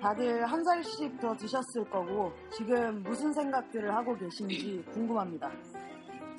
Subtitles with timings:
[0.00, 5.50] 다들 한 살씩 더 드셨을 거고 지금 무슨 생각들을 하고 계신지 궁금합니다.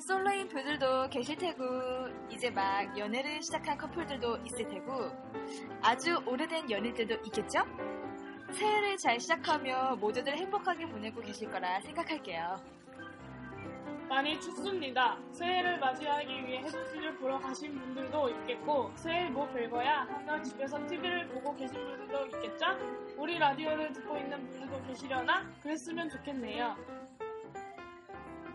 [0.06, 1.64] 솔로인 분들도 계실 테고
[2.30, 5.10] 이제 막 연애를 시작한 커플들도 있을 테고
[5.82, 7.60] 아주 오래된 연인들도 있겠죠?
[8.52, 12.77] 새해를 잘 시작하며 모두들 행복하게 보내고 계실 거라 생각할게요.
[14.08, 15.18] 많이 춥습니다.
[15.32, 21.54] 새해를 맞이하기 위해 해돋이를 보러 가신 분들도 있겠고 새해 뭐 별거야 한강 집에서 TV를 보고
[21.54, 22.66] 계신 분들도 있겠죠?
[23.16, 25.44] 우리 라디오를 듣고 있는 분들도 계시려나?
[25.62, 26.74] 그랬으면 좋겠네요.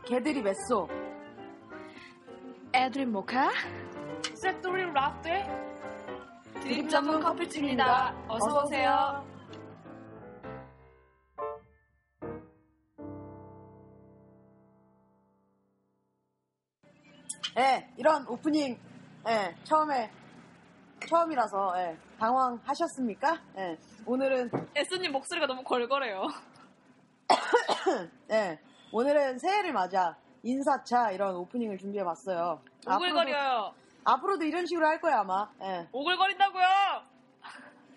[0.05, 0.87] 개들이 뱃소
[2.73, 3.51] 애드립 모카
[4.33, 5.47] 셋돌이 라떼
[6.61, 8.15] 드립 전문 커플집입니다.
[8.27, 9.32] 어서 오세요.
[17.57, 18.79] 예, 이런 오프닝
[19.27, 20.09] 예, 처음에
[21.07, 23.39] 처음이라서 예, 당황하셨습니까?
[23.57, 26.27] 예, 오늘은 에스님 목소리가 너무 걸걸해요.
[28.31, 28.59] 예,
[28.91, 32.59] 오늘은 새해를 맞아 인사차 이런 오프닝을 준비해봤어요.
[32.87, 33.73] 앞으로도, 오글거려요.
[34.03, 35.47] 앞으로도 이런 식으로 할 거야 아마.
[35.61, 35.87] 예.
[35.91, 36.65] 오글거린다고요.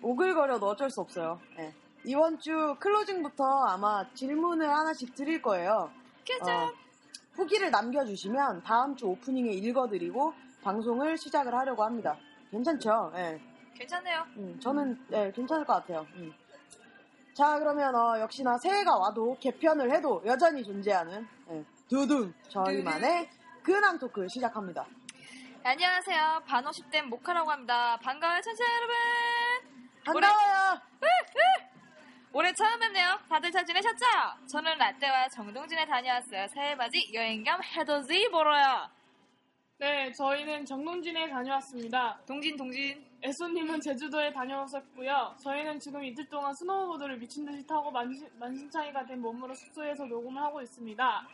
[0.03, 1.39] 오글거려도 어쩔 수 없어요.
[1.57, 1.73] 예.
[2.05, 5.91] 이번 주 클로징부터 아마 질문을 하나씩 드릴 거예요.
[6.23, 6.69] 괜찮.
[6.69, 6.73] 어,
[7.37, 10.33] 후기를 남겨주시면 다음 주 오프닝에 읽어드리고
[10.63, 12.17] 방송을 시작을 하려고 합니다.
[12.49, 13.13] 괜찮죠?
[13.15, 13.39] 예.
[13.75, 14.25] 괜찮네요.
[14.37, 16.05] 음, 저는 예, 괜찮을 것 같아요.
[16.15, 16.33] 음.
[17.33, 23.29] 자 그러면 어, 역시나 새해가 와도 개편을 해도 여전히 존재하는 예, 두둥 저희만의
[23.61, 24.87] 근황 토크 시작합니다.
[25.63, 26.41] 안녕하세요.
[26.47, 27.97] 반 50대 모카라고 합니다.
[28.01, 28.95] 반가워요, 천재 여러분.
[30.05, 30.81] 반가워요.
[32.33, 33.17] 올해 처음 뵙네요.
[33.29, 34.05] 다들 잘 지내셨죠?
[34.51, 36.47] 저는 라떼와 정동진에 다녀왔어요.
[36.53, 38.89] 새해 맞이 여행 겸 해돋이 보러요.
[39.79, 42.19] 네, 저희는 정동진에 다녀왔습니다.
[42.27, 43.05] 동진, 동진.
[43.23, 45.35] 에소님은 제주도에 다녀오셨고요.
[45.43, 50.61] 저희는 지금 이틀 동안 스노우보드를 미친 듯이 타고 만신, 만신창이가 된 몸으로 숙소에서 녹음을 하고
[50.61, 51.27] 있습니다.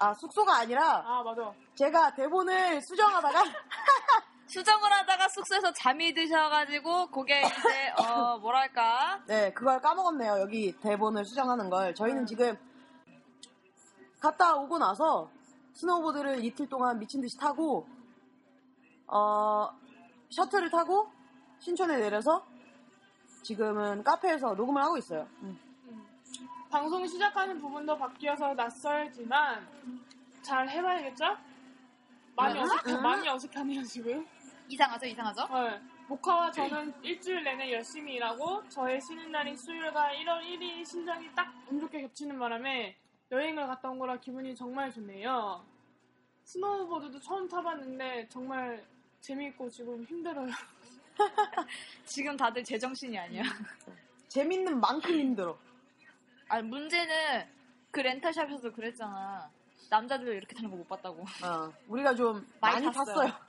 [0.00, 1.52] 아 숙소가 아니라 아, 맞아.
[1.74, 3.42] 제가 대본을 수정하다가
[4.48, 9.20] 수정을 하다가 숙소에서 잠이 드셔가지고, 그게 이제, 어, 뭐랄까.
[9.26, 10.40] 네 그걸 까먹었네요.
[10.40, 12.56] 여기 대본을 수정하는 걸 저희는 지금
[14.20, 15.30] 갔다 오고 나서
[15.74, 17.86] 스노우보드를 이틀 동안 미친 듯이 타고
[19.06, 19.70] 어
[20.30, 21.10] 셔틀을 타고
[21.60, 22.44] 신촌에 내려서
[23.42, 25.26] 지금은 카페에서 녹음을 하고 있어요.
[25.42, 25.58] 음.
[26.70, 29.66] 방송 시작하는 부분도 바뀌어서 낯설지만
[30.42, 31.24] 잘 해봐야겠죠?
[32.36, 32.64] 많이 음.
[32.64, 33.02] 어색, 음.
[33.02, 34.26] 많이 어색하네요, 지금.
[34.68, 35.46] 이상하죠, 이상하죠?
[35.48, 35.80] 네.
[36.08, 41.78] 모카와 저는 일주일 내내 열심히 일하고 저의 쉬는 날인 수요일과 1월 1일 신정이 딱 운
[41.78, 42.96] 좋게 겹치는 바람에
[43.30, 45.62] 여행을 갔다 온 거라 기분이 정말 좋네요.
[46.44, 48.82] 스노우보드도 처음 타봤는데 정말
[49.20, 50.48] 재미있고 지금 힘들어요.
[52.06, 53.42] 지금 다들 제정신이 아니야.
[54.28, 55.58] 재밌는 만큼 힘들어.
[56.48, 57.46] 아니, 문제는
[57.90, 59.50] 그 렌탈샵에서도 그랬잖아.
[59.90, 61.20] 남자들 이렇게 타는 거 못 봤다고.
[61.44, 63.28] 어, 우리가 좀 많이, 많이 탔어요.
[63.28, 63.47] 탔어요.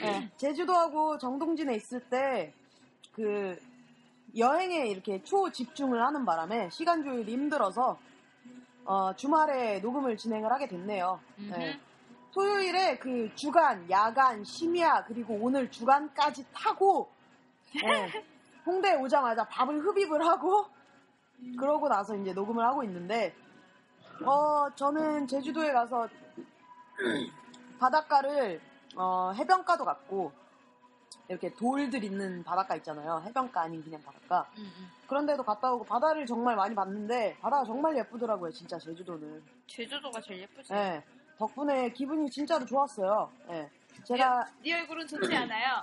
[0.00, 2.52] 네, 제주도하고 정동진에 있을 때
[3.16, 3.58] 그
[4.36, 7.98] 여행에 이렇게 초집중을 하는 바람에 시간 조율이 힘들어서
[8.84, 11.18] 어, 주말에 녹음을 진행을 하게 됐네요.
[11.36, 11.80] 네.
[12.34, 17.10] 토요일에 그 주간, 야간, 심야 그리고 오늘 주간까지 타고
[17.74, 18.12] 네,
[18.66, 20.66] 홍대에 오자마자 밥을 흡입을 하고
[21.58, 23.34] 그러고 나서 이제 녹음을 하고 있는데
[24.24, 26.06] 어 저는 제주도에 가서
[27.78, 28.60] 바닷가를
[28.96, 30.32] 어, 해변가도 갔고
[31.28, 33.22] 이렇게 돌들 있는 바닷가 있잖아요.
[33.24, 34.46] 해변가 아닌 그냥 바닷가.
[35.06, 38.50] 그런 데도 갔다 오고 바다를 정말 많이 봤는데 바다가 정말 예쁘더라고요.
[38.52, 39.42] 진짜 제주도는.
[39.66, 40.72] 제주도가 제일 예쁘지.
[40.72, 41.02] 예.
[41.38, 43.30] 덕분에 기분이 진짜로 좋았어요.
[43.50, 43.70] 예.
[44.04, 45.82] 제가 네 얼굴은 좋지 않아요.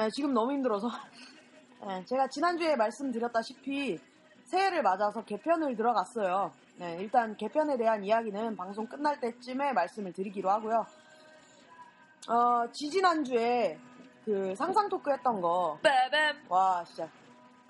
[0.00, 0.88] 예, 지금 너무 힘들어서
[1.88, 3.98] 예, 제가 지난주에 말씀드렸다시피
[4.44, 6.52] 새해를 맞아서 개편을 들어갔어요.
[6.76, 10.86] 네, 일단 개편에 대한 이야기는 방송 끝날 때쯤에 말씀을 드리기로 하고요.
[12.28, 13.78] 어, 지지난주에
[14.24, 15.78] 그그 상상 토크 했던 거.
[15.82, 16.36] 빠밤.
[16.48, 17.08] 와, 진짜.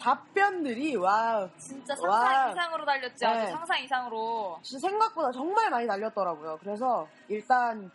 [0.00, 1.48] 답변들이, 와우.
[1.58, 2.50] 진짜 상상 와.
[2.50, 3.26] 이상으로 달렸지.
[3.26, 3.50] 아주 네.
[3.50, 4.58] 상상 이상으로.
[4.62, 6.58] 진짜 생각보다 정말 많이 달렸더라고요.
[6.60, 7.90] 그래서 일단,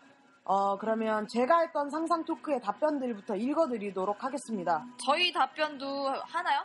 [0.45, 4.86] 어, 그러면 제가 했던 상상 토크의 답변들부터 읽어드리도록 하겠습니다.
[5.06, 6.62] 저희 답변도 하나요?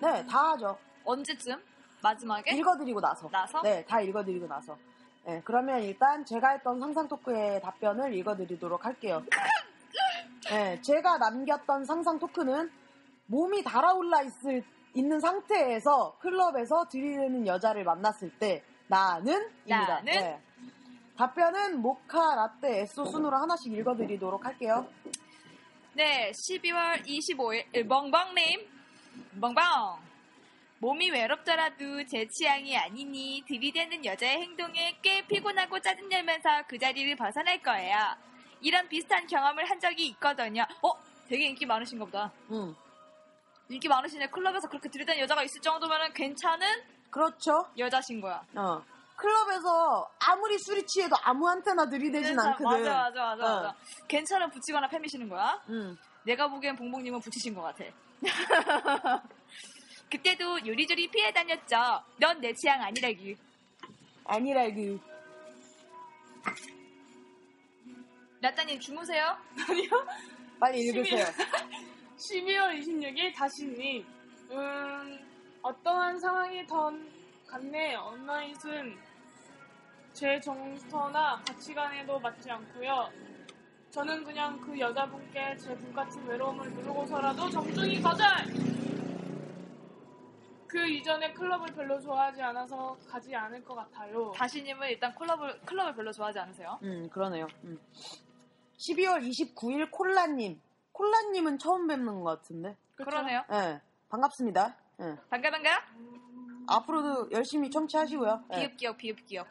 [0.00, 0.76] 네, 다 하죠.
[1.04, 1.60] 언제쯤?
[2.02, 2.52] 마지막에?
[2.52, 3.28] 읽어드리고 나서.
[3.30, 3.60] 나서?
[3.62, 4.76] 네, 다 읽어드리고 나서.
[5.24, 9.22] 네, 그러면 일단 제가 했던 상상 토크의 답변을 읽어드리도록 할게요.
[10.50, 12.70] 네, 제가 남겼던 상상 토크는
[13.26, 14.64] 몸이 달아올라 있을,
[14.94, 19.32] 있는 상태에서 클럽에서 들이대는 여자를 만났을 때 나는?
[19.64, 19.86] 입니다.
[19.86, 20.04] 나는?
[20.04, 20.40] 네.
[21.16, 24.86] 답변은 모카, 라떼, 에소 순으로 하나씩 읽어드리도록 할게요.
[25.92, 28.66] 네, 12월 25일 멍멍님
[29.32, 30.09] 멍멍
[30.80, 37.96] 몸이 외롭더라도 제 취향이 아니니 들이대는 여자의 행동에 꽤 피곤하고 짜증내면서 그 자리를 벗어날 거예요.
[38.62, 40.66] 이런 비슷한 경험을 한 적이 있거든요.
[40.82, 40.92] 어?
[41.28, 42.32] 되게 인기 많으신가 보다.
[42.50, 42.74] 음,
[43.68, 44.28] 인기 많으시네.
[44.28, 46.66] 클럽에서 그렇게 들이대는 여자가 있을 정도면 괜찮은
[47.10, 47.66] 그렇죠.
[47.76, 48.42] 여자신 거야.
[48.56, 48.82] 어.
[49.16, 52.82] 클럽에서 아무리 술이 취해도 아무한테나 들이대진 맞아, 않거든.
[52.84, 53.62] 맞아, 맞아, 맞아, 어.
[53.62, 53.74] 맞아.
[54.08, 55.60] 괜찮은 붙이거나 패미시는 거야.
[55.68, 55.94] 음.
[56.22, 57.84] 내가 보기엔 봉봉님은 붙이신 것 같아.
[60.10, 61.76] 그때도 요리조리 피해 다녔죠.
[62.18, 63.36] 넌 내 취향 아니라기.
[64.24, 64.98] 아니라 그
[68.40, 69.36] 라따님 주무세요?
[70.58, 71.26] 빨리 읽으세요.
[72.16, 74.06] 12월 26일 다시님,
[74.50, 75.18] 음,
[75.62, 77.08] 어떠한 상황이던
[77.46, 78.96] 간내 언나잇은
[80.12, 83.10] 제 정서나 가치관에도 맞지 않고요.
[83.90, 88.26] 저는 그냥 그 여자분께 제 불같은 외로움을 누르고서라도 정중히 거절!
[90.70, 94.30] 그 이전에 클럽을 별로 좋아하지 않아서 가지 않을 것 같아요.
[94.36, 96.78] 다시님은 일단 클럽을, 클럽을 별로 좋아하지 않으세요?
[96.84, 97.48] 음, 그러네요.
[97.64, 97.76] 음.
[98.78, 100.60] 12월 29일 콜라님.
[100.92, 102.76] 콜라님은 처음 뵙는 것 같은데.
[102.94, 103.10] 그쵸?
[103.10, 103.42] 그러네요.
[103.52, 103.80] 예,
[104.10, 104.76] 반갑습니다.
[105.00, 105.16] 예.
[105.28, 105.70] 반가, 반가?
[106.68, 108.44] 앞으로도 열심히 청취하시고요.
[108.52, 108.60] 예.
[108.60, 109.48] 비읍기역, 비읍기역.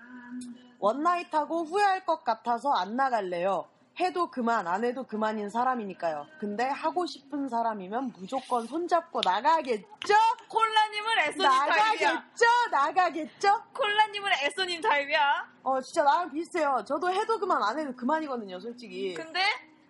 [0.79, 3.67] 원나잇하고 후회할 것 같아서 안 나갈래요.
[3.99, 6.25] 해도 그만, 안 해도 그만인 사람이니까요.
[6.39, 10.13] 근데 하고 싶은 사람이면 무조건 손잡고 나가겠죠?
[10.47, 12.13] 콜라님은 에소님 타입이야.
[12.13, 12.45] 나가겠죠?
[12.71, 13.63] 나가겠죠?
[13.73, 15.47] 콜라님은 에소님 타입이야.
[15.63, 16.83] 어, 진짜 나랑 비슷해요.
[16.87, 19.13] 저도 해도 그만, 안 해도 그만이거든요, 솔직히.
[19.13, 19.41] 근데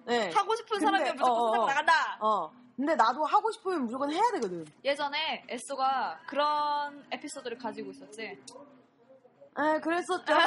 [0.05, 0.31] 네.
[0.31, 1.67] 하고 싶은 사람이면 무조건 어, 어, 손잡고 어.
[1.67, 2.17] 나간다.
[2.19, 2.51] 어.
[2.75, 4.65] 근데 나도 하고 싶으면 무조건 해야 되거든.
[4.83, 8.23] 예전에 에소가 그런 에피소드를 가지고 있었지.
[8.23, 10.33] 에, 그랬었죠.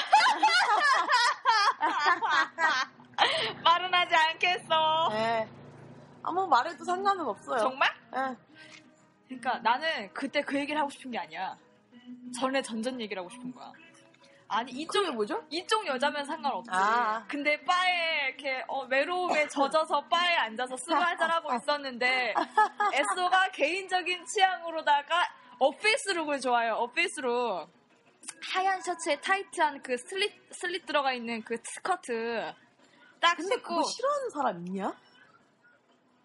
[3.65, 5.11] 말은 하지 않겠어.
[5.15, 5.49] 에.
[6.23, 7.59] 아무 말해도 상관은 없어요.
[7.59, 7.89] 정말?
[8.15, 8.37] 에.
[9.27, 11.57] 그러니까 나는 그때 그 얘기를 하고 싶은 게 아니야.
[12.39, 13.73] 전에 전전 얘기를 하고 싶은 거야.
[14.49, 15.43] 아니 이쪽 뭐죠?
[15.49, 16.71] 이쪽 여자면 상관없지.
[16.73, 17.25] 아.
[17.27, 22.35] 근데 바에 이렇게 어, 외로움에 젖어서 바에 앉아서 쓰고 한잔하고 있었는데
[22.93, 25.25] 에소가 개인적인 취향으로다가
[25.59, 26.75] 어페이스룩을 좋아해요.
[26.75, 27.69] 어페이스룩.
[28.55, 32.53] 하얀 셔츠에 타이트한 그 슬릿 슬릿 들어가 있는 그 스커트
[33.23, 34.93] 딱 근데 신고 그거 싫어하는 사람 있냐?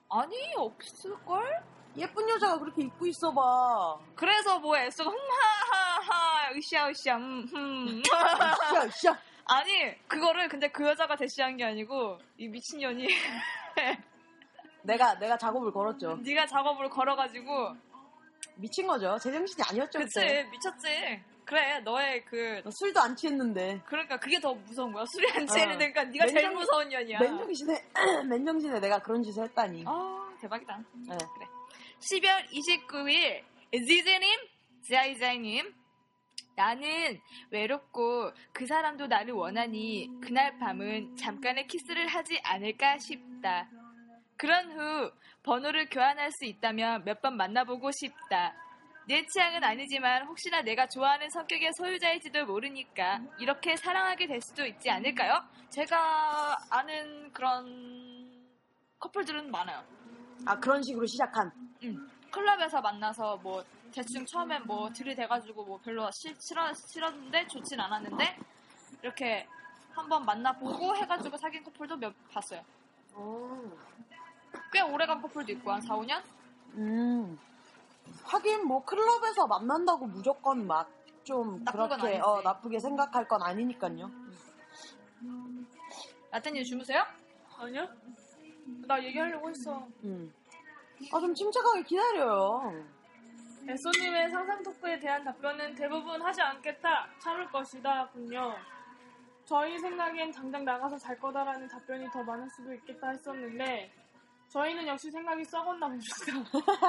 [0.10, 1.64] 아니 없을걸?
[1.98, 4.00] 예쁜 여자가 그렇게 입고 있어봐.
[4.16, 9.20] 그래서 뭐 에소가 흠하하하 으쌰 으쌰 음흠 샤, 샤.
[9.46, 13.08] 아니 그거를 근데 그 여자가 대시한 게 아니고 이 미친년이
[14.84, 16.18] 내가, 내가 작업을 걸었죠.
[16.24, 17.76] 네가 작업을 걸어가지고
[18.58, 19.18] 미친 거죠.
[19.20, 20.44] 제정신이 아니었죠, 그치 그때.
[20.52, 23.82] 미쳤지 그래 너의 그나 술도 안 취했는데.
[23.86, 27.84] 그러니까 그게 더 무서운 거야 술이 안 취해야 되니까 네가 맨정- 제일 무서운 년이야 맨정신에,
[28.30, 29.84] 맨정신에 내가 그런 짓을 했다니.
[29.88, 31.18] 아 대박이다 네.
[32.00, 34.30] 12월 29일 지제님
[34.90, 35.74] 자이자이님
[36.56, 37.20] 나는
[37.52, 43.70] 외롭고 그 사람도 나를 원하니 그날 밤은 잠깐의 키스를 하지 않을까 싶다.
[44.38, 45.12] 그런 후
[45.52, 48.54] 번호를 교환할 수 있다면 몇 번 만나보고 싶다.
[49.08, 55.42] 내 취향은 아니지만 혹시나 내가 좋아하는 성격의 소유자일지도 모르니까 이렇게 사랑하게 될 수도 있지 않을까요?
[55.70, 58.46] 제가 아는 그런
[59.00, 59.82] 커플들은 많아요.
[60.46, 61.50] 아, 그런 식으로 시작한.
[62.30, 63.64] 클럽에서 만나서 뭐
[63.94, 68.38] 대충 처음엔 뭐 들이대가지고 뭐 별로 시- 싫어 싫었는데 좋진 않았는데
[69.02, 69.48] 이렇게
[69.94, 72.62] 한번 만나보고 해가지고 사귄 커플도 몇 봤어요.
[74.72, 76.22] 꽤 오래간 커플도 있고 한 4, 5년?
[76.76, 77.40] 음.
[78.24, 80.98] 하긴 뭐 클럽에서 만난다고 무조건 막
[81.28, 82.20] 좀 그렇게.
[82.20, 84.10] 어, 나쁘게 생각할 건 아니니까요.
[86.32, 87.04] 라떼님 주무세요?
[87.58, 87.86] 아니요?
[88.88, 89.86] 나 얘기하려고 했어.
[90.06, 90.34] 음.
[91.12, 92.82] 아, 좀 침착하게 기다려요.
[93.68, 98.56] 에소님의 상상 토크에 대한 답변은 대부분 하지 않겠다, 참을 것이다, 군요.
[99.44, 103.92] 저희 생각엔 당장 나가서 잘 거다라는 답변이 더 많을 수도 있겠다 했었는데,
[104.50, 106.06] 저희는 역시 생각이 썩었나 봅니다.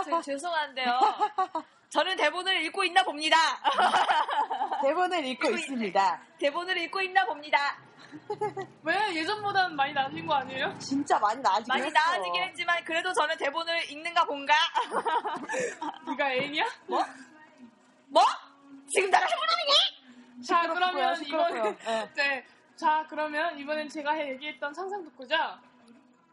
[0.05, 1.01] 저- 죄송한데요.
[1.89, 3.37] 저는 대본을 읽고 있나 봅니다.
[4.83, 6.21] 대본을 읽고 있습니다.
[6.39, 7.59] 대본을 읽고 있나 봅니다.
[8.85, 10.75] 왜 예전보다는 많이 나아진 거 아니에요?
[10.79, 11.93] 진짜 많이 나아지긴 많이 했어.
[11.93, 14.55] 나아지긴 했지만 그래도 저는 대본을 읽는가 본가.
[16.07, 16.65] 네가 애인이야?
[16.87, 17.03] 뭐?
[18.89, 20.43] 지금 나가 해보라니?
[20.47, 21.23] 자 그러면.
[21.23, 22.11] 이번엔 예.
[22.15, 22.47] 네.
[22.77, 25.37] 자 그러면 이번엔 제가 얘기했던 상상 듣고죠.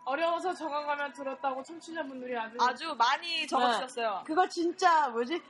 [0.06, 4.24] 어려워서 적어가며 들었다고 청취자분들이 아주 아주 많이 적어주셨어요.
[4.26, 5.42] 그거 진짜 뭐지?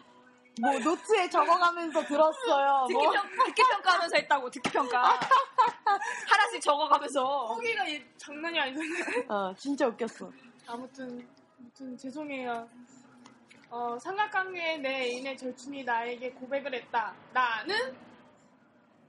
[0.62, 2.86] 뭐 노트에 적어가면서 들었어요.
[2.88, 5.20] 듣기, 뭐 평, 듣기 평가하면서 했다고 듣기 평가
[6.30, 9.26] 하나씩 적어가면서 포기가 얘- 장난이 아니던데.
[9.28, 10.32] 어, 진짜 웃겼어.
[10.68, 11.28] 아무튼
[11.60, 12.70] 아무튼 죄송해요.
[13.70, 17.14] 어, 삼각관계의 내 애인의 절친이 나에게 고백을 했다.
[17.34, 17.94] 나는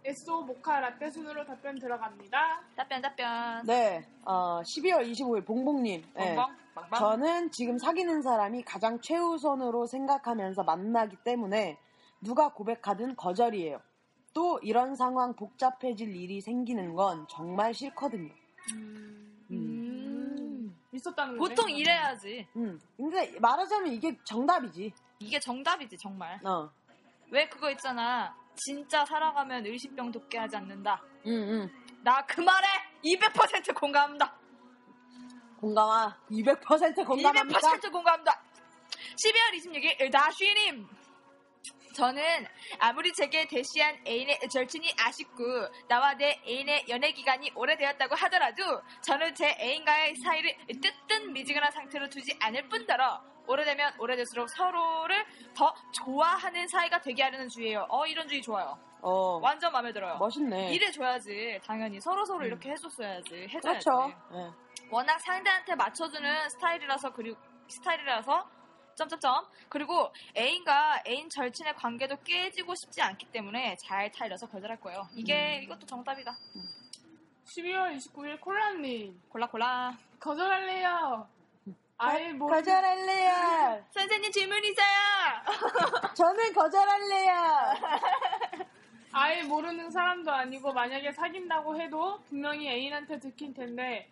[0.07, 2.61] 에소 모카 라떼 순으로 답변 들어갑니다.
[2.77, 6.05] 답변 답변 네, 어, 12월 25일 봉봉님.
[6.15, 6.37] 네.
[6.37, 11.77] 뻥뻥 뻥뻥 저는 지금 사귀는 사람이 가장 최우선으로 생각하면서 만나기 때문에
[12.21, 13.81] 누가 고백하든 거절이에요.
[14.33, 18.33] 또 이런 상황 복잡해질 일이 생기는 건 정말 싫거든요.
[18.75, 19.47] 음.
[19.51, 20.77] 음.
[20.93, 21.49] 있었다는 거네.
[21.55, 22.81] 보통 이래야지 음.
[22.97, 24.93] 근데 말하자면 이게 정답이지.
[25.19, 26.71] 이게 정답이지 정말 어.
[27.31, 31.71] 왜 그거 있잖아 진짜 살아가면 의심병 돋게 하지 않는다 응, 응.
[32.03, 32.67] 나 그 말에
[33.05, 34.35] 200% 공감합니다
[35.59, 36.17] 공감아.
[36.31, 37.59] 200% 공감합니다.
[37.61, 38.43] 200% 공감합니다
[39.17, 40.87] 12월 26일 다쉬님
[41.95, 42.23] 저는
[42.79, 45.43] 아무리 제게 대시한 애인의 절친이 아쉽고
[45.89, 48.63] 나와 내 애인의 연애 기간이 오래되었다고 하더라도
[49.01, 55.25] 저는 제 애인과의 사이를 뜨뜻 미지근한 상태로 두지 않을 뿐더러 오래되면 오래될수록 서로를
[55.55, 57.87] 더 좋아하는 사이가 되게 하려는 주의예요.
[57.89, 58.79] 어 이런 주의 좋아요.
[59.03, 59.39] 어.
[59.39, 60.17] 완전 마음에 들어요.
[60.19, 60.73] 멋있네.
[60.75, 62.47] 이래줘야지 당연히 서로 서로 음.
[62.47, 63.85] 이렇게 해줬어야지 해줘야지.
[63.85, 64.13] 그렇죠.
[64.35, 64.51] 예.
[64.91, 67.39] 워낙 상대한테 맞춰주는 스타일이라서 그리고
[67.69, 68.49] 스타일이라서
[68.97, 75.07] 점점점 그리고 애인과 애인 절친의 관계도 깨지고 싶지 않기 때문에 잘 타이려서 거절할 거예요.
[75.15, 76.33] 이게 이것도 정답이다.
[77.45, 79.97] 12월 29일 콜라님 골라 골라.
[80.19, 81.29] 거절할래요.
[81.99, 83.85] 아예 뭐 거절할래요.
[83.91, 84.87] 선생님 질문 있어요.
[86.15, 87.33] 저는 거절할래요.
[89.13, 94.11] 아예 모르는 사람도 아니고 만약에 사귄다고 해도 분명히 애인한테 들킬 텐데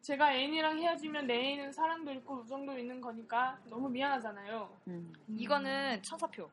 [0.00, 4.70] 제가 애인이랑 헤어지면 내 애인은 사랑도 있고 우정도 있는 거니까 너무 미안하잖아요.
[4.86, 5.12] 음.
[5.28, 6.48] 이거는 천사표.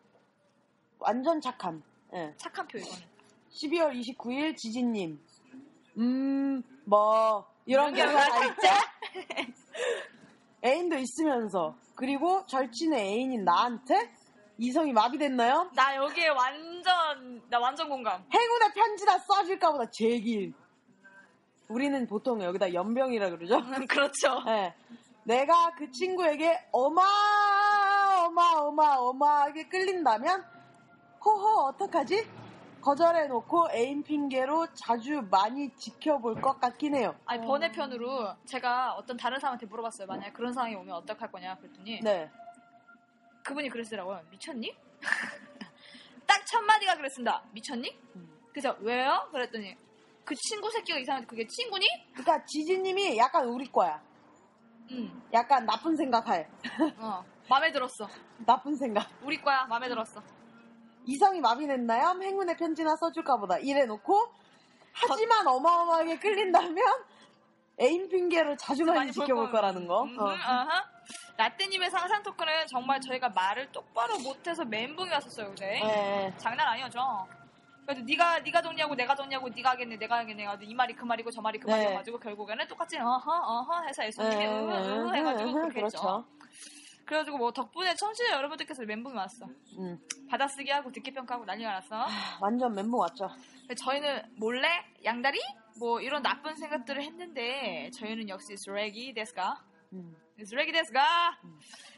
[1.00, 1.82] 완전 착함.
[2.13, 2.34] 예.
[2.36, 3.04] 착한 표 이거는.
[3.52, 5.20] 12월 29일 지진님.
[6.00, 8.68] 음, 뭐, 이런 경우가 있죠?
[10.63, 11.75] 애인도 있으면서.
[11.96, 14.10] 그리고 절친의 애인인 나한테
[14.58, 15.72] 이성이 마비됐나요?
[15.75, 18.24] 나 여기에 완전 나 완전 공감.
[18.34, 20.53] 행운의 편지나 써줄까 보다 제길.
[21.67, 23.58] 우리는 보통 여기다 연병이라 그러죠?
[23.58, 24.41] 음, 그렇죠.
[24.48, 24.74] 예.
[25.24, 30.43] 내가 그 친구에게 어마어마어마어마하게 끌린다면
[31.24, 32.27] 호호 어떡하지?
[32.84, 37.16] 거절해놓고 애인 핑계로 자주 많이 지켜볼 것 같긴 해요.
[37.25, 40.06] 아니 번외편으로 제가 어떤 다른 사람한테 물어봤어요.
[40.08, 42.30] 만약 그런 상황이 오면 어떡할 거냐 그랬더니 네.
[43.44, 44.22] 그분이 그러시더라고요.
[44.30, 44.75] 미쳤니?
[46.28, 47.42] 딱 첫 마디가 그랬습니다.
[47.52, 47.98] 미쳤니?
[48.16, 48.40] 음.
[48.52, 49.28] 그래서 왜요?
[49.32, 49.75] 그랬더니
[50.25, 51.86] 그 친구 새끼가 이상한데 그게 친구니?
[52.13, 54.02] 그러니까 지지님이 약간 우리 거야.
[54.92, 55.22] 응.
[55.34, 56.48] 약간 나쁜 생각할.
[56.98, 57.24] 어.
[57.50, 58.08] 마음에 들었어.
[58.46, 59.10] 나쁜 생각.
[59.24, 59.66] 우리 거야.
[59.66, 60.22] 마음에 들었어.
[61.05, 62.17] 이성이 마비됐나요?
[62.22, 63.57] 행운의 편지나 써줄까 보다.
[63.57, 64.31] 이래놓고
[64.93, 66.77] 하지만 어마어마하게 끌린다면
[67.81, 69.51] 애인 핑계로 자주 많이 볼 지켜볼.
[69.51, 70.03] 거라는 거.
[70.03, 70.29] 음, 어.
[71.38, 75.65] 라떼님의 상상 토크는 정말 저희가 말을 똑바로 못해서 멘붕이 왔었어요, 그제?
[75.83, 76.33] 예.
[76.38, 77.27] 장난 아니었죠.
[77.86, 81.31] 그래도 네가 네가 좋냐고 내가 좋냐고 네가 하겠네 내가 하겠네 해가지고 이 말이 그 말이고
[81.31, 81.74] 저 말이 그 네.
[81.74, 84.72] 말이어가지고 결국에는 똑같이 어허 어허 해서 예, 애써님이 으흐
[85.07, 86.00] 으흐 해가지고 그렇게 했죠.
[86.00, 86.25] 그렇죠.
[87.05, 89.45] 그래가지고 뭐 덕분에 청취자 여러분들께서 멘붕이 왔어.
[89.77, 90.00] 음.
[90.29, 92.05] 받아쓰기 하고 듣기 평가하고 난리가 났어.
[92.39, 93.29] 완전 멘붕 왔죠.
[93.77, 94.67] 저희는 몰래
[95.03, 95.39] 양다리
[95.79, 100.15] 뭐 이런 나쁜 생각들을 했는데 저희는 역시 쓰레기 데스가 음.
[100.45, 101.38] 쓰레기 데스가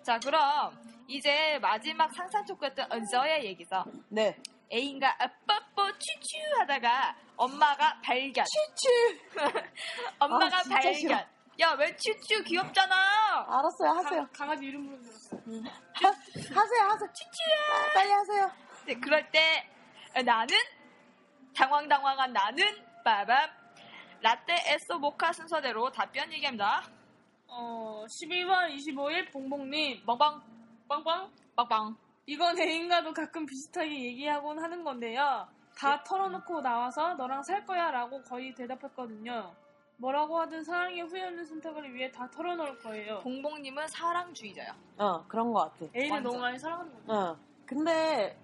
[0.04, 4.38] 자 그럼 이제 마지막 상상 토크였던 은서의 얘기서 네.
[4.72, 9.20] 애인과 뽀뽀 츄츄 하다가 엄마가 발견 츄츄.
[10.20, 11.18] 엄마가 아, 진짜 싫어.
[11.60, 12.96] 야 왜 츄츄 귀엽잖아
[13.48, 13.90] 알았어요.
[13.92, 14.22] 하세요.
[14.24, 15.38] 강, 강아지 이름 부르는 들었어.
[15.38, 16.84] 하, 하세요.
[16.90, 17.14] 하세요.
[17.14, 17.94] 츄츄야.
[17.94, 18.52] 빨리 하세요.
[18.86, 19.70] 네, 그럴 때
[20.24, 20.56] 나는
[21.56, 22.66] 당황당황한 나는
[23.04, 23.50] 빠밤
[24.22, 26.84] 라떼 에소 모카 순서대로 답변 얘기합니다
[27.48, 30.42] 어, 12월 25일 봉봉님 뻥뻥
[30.88, 31.96] 빵빵 빵빵
[32.26, 35.48] 이건 애인과도 가끔 비슷하게 얘기하곤 하는 건데요.
[35.78, 39.54] 다 털어놓고 나와서 너랑 살 거야 라고 거의 대답했거든요.
[39.98, 43.20] 뭐라고 하든 사랑의 후회 없는 선택을 위해 다 털어놓을 거예요.
[43.22, 44.76] 봉봉님은 사랑주의자야.
[44.98, 45.86] 어, 그런 것 같아.
[45.96, 46.32] 애인을 완전.
[46.32, 47.14] 너무 많이 사랑하는 거죠.
[47.14, 47.38] 어.
[47.66, 48.38] 근데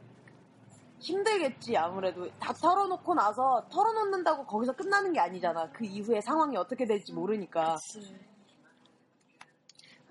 [1.00, 5.70] 힘들겠지 아무래도 다 털어놓고 나서 털어놓는다고 거기서 끝나는 게 아니잖아.
[5.72, 7.77] 그 이후에 상황이 어떻게 될지 모르니까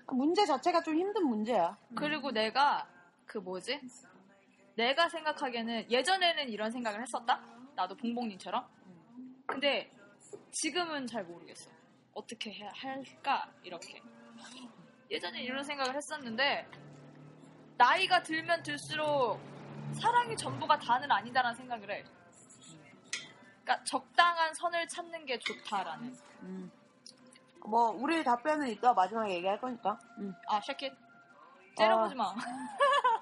[0.07, 1.77] 문제 자체가 좀 힘든 문제야.
[1.95, 2.85] 그리고 내가
[3.25, 3.79] 그 뭐지?
[4.75, 7.41] 내가 생각하기에는 예전에는 이런 생각을 했었다.
[7.75, 8.65] 나도 봉봉님처럼.
[9.45, 9.89] 근데
[10.51, 11.69] 지금은 잘 모르겠어.
[12.13, 14.01] 어떻게 해야 할까 이렇게.
[15.09, 16.67] 예전에 이런 생각을 했었는데
[17.77, 19.39] 나이가 들면 들수록
[19.99, 22.03] 사랑이 전부가 다는 아니다라는 생각을 해.
[23.63, 26.15] 그러니까 적당한 선을 찾는 게 좋다라는.
[26.43, 26.71] 음.
[27.65, 29.99] 뭐 우리 답변은 이따 마지막에 얘기할 거니까.
[30.17, 30.33] 음.
[30.47, 30.93] 아 쉐킷
[31.77, 32.33] 째려보지 마.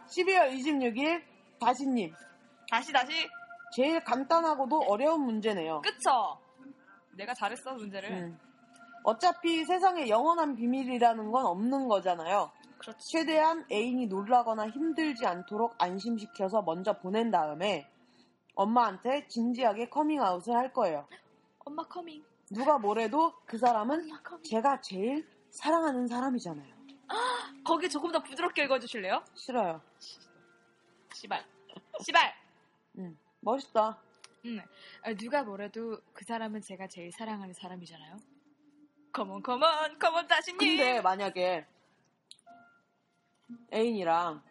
[0.08, 1.24] 12월 26일
[1.60, 2.14] 다시님
[2.70, 3.28] 다시 다시
[3.76, 5.82] 제일 간단하고도 어려운 문제네요.
[5.82, 6.40] 그쵸?
[7.20, 8.12] 내가 잘했어 문제를.
[8.12, 8.40] 음.
[9.04, 12.52] 어차피 세상에 영원한 비밀이라는 건 없는 거잖아요.
[12.78, 13.12] 그렇지.
[13.12, 17.90] 최대한 애인이 놀라거나 힘들지 않도록 안심시켜서 먼저 보낸 다음에
[18.56, 21.08] 엄마한테 진지하게 커밍아웃을 할 거예요.
[21.60, 22.24] 엄마 커밍.
[22.52, 24.10] 누가 뭐래도 그 사람은.
[24.44, 26.74] 제가 제일 사랑하는 사람이잖아요.
[27.66, 29.24] 거기 조금 더 부드럽게 읽어주실래요?
[29.34, 29.82] 싫어요.
[31.14, 31.46] 시발.
[32.02, 32.34] 시발.
[32.98, 33.98] 음, 멋있다.
[34.46, 34.62] 음.
[35.04, 38.18] 아, 누가 뭐래도 그 사람은 제가 제일 사랑하는 사람이잖아요.
[39.12, 40.58] 컴온 컴온 컴온 다시님.
[40.58, 41.66] 근데 만약에
[43.74, 44.42] 애인이랑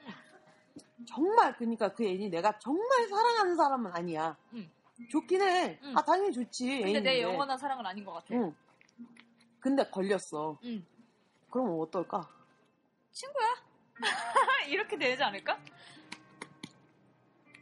[1.06, 4.36] 정말 그러니까 그 애인이 내가 정말 사랑하는 사람은 아니야.
[4.54, 4.68] 응.
[5.10, 5.78] 좋긴 해.
[5.82, 5.96] 응.
[5.96, 6.66] 아 당연히 좋지.
[6.66, 7.00] 근데 애인인데.
[7.00, 8.34] 내 영원한 사랑은 아닌 것 같아.
[8.34, 8.54] 응.
[9.60, 10.58] 근데 걸렸어.
[10.64, 10.84] 응.
[11.50, 12.28] 그럼 어떨까?
[13.12, 13.46] 친구야.
[14.68, 15.58] 이렇게 되지 않을까?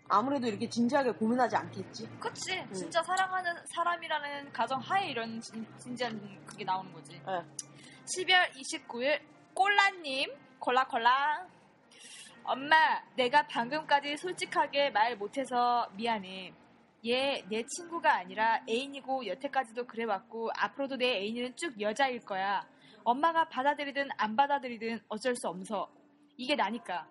[0.08, 2.08] 아무래도 이렇게 진지하게 고민하지 않겠지.
[2.20, 2.64] 그치.
[2.72, 7.14] 진짜 사랑하는 사람이라는 가정 하에 이런 진, 진지한 그게 나오는 거지.
[7.14, 7.44] 예.
[8.04, 9.20] 12월 29일
[9.54, 11.46] 콜라님 콜라콜라
[12.44, 12.76] 엄마
[13.16, 16.52] 내가 방금까지 솔직하게 말 못해서 미안해
[17.06, 22.64] 얘 내 친구가 아니라 애인이고 여태까지도 그래왔고 앞으로도 내 애인은 쭉 여자일 거야
[23.04, 25.88] 엄마가 받아들이든 안 받아들이든 어쩔 수 없어
[26.36, 27.06] 이게 나니까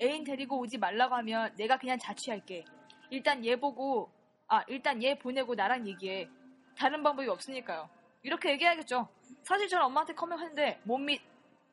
[0.00, 2.64] 애인 데리고 오지 말라고 하면 내가 그냥 자취할게
[3.10, 4.10] 일단 얘 보고
[4.48, 6.28] 아 일단 얘 보내고 나랑 얘기해
[6.76, 7.88] 다른 방법이 없으니까요
[8.22, 9.08] 이렇게 얘기해야겠죠
[9.42, 11.20] 사실 저는 엄마한테 커밍했는데 못 믿,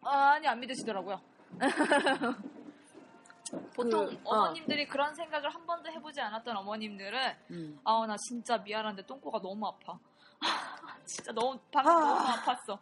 [0.04, 1.20] 아 니 안 믿으시더라고요.
[3.76, 4.36] 보통 그, 어.
[4.46, 7.80] 어머님들이 그런 생각을 한 번도 해보지 않았던 어머님들은 음.
[7.84, 9.98] 아나 진짜 미안한데 똥꼬가 너무 아파.
[11.06, 12.00] 진짜 너무 방금 아.
[12.00, 12.80] 너무 아팠어.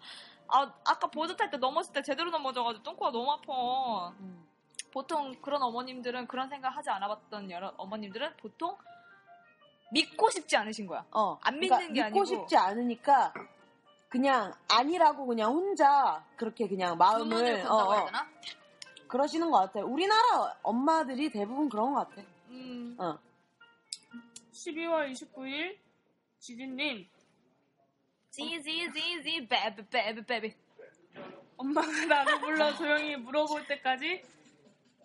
[0.47, 4.09] 아 아까 보드 탈 때 넘었을 때 제대로 넘어져가지고 똥꼬가 너무 아파.
[4.19, 4.42] 음.
[4.93, 8.77] 보통 그런 어머님들은 그런 생각 하지 않아봤던 여러 어머님들은 보통
[9.91, 11.03] 믿고 싶지 않으신 거야.
[11.11, 11.39] 어.
[11.41, 12.25] 안 믿는 그러니까 게 믿고 아니고.
[12.25, 13.33] 싶지 않으니까
[14.07, 18.07] 그냥 아니라고 그냥 혼자 그렇게 그냥 마음을 어, 어?
[19.07, 19.79] 그러시는 것 같아.
[19.83, 22.21] 우리나라 엄마들이 대부분 그런 것 같아.
[22.49, 22.95] 음.
[22.99, 23.17] 어.
[24.51, 25.75] 12월 29일
[26.37, 27.07] 지진님
[28.29, 30.55] 지지지지 베비 베비 베비
[31.57, 34.32] 엄마가 나를 불러 조용히 물어볼 때까지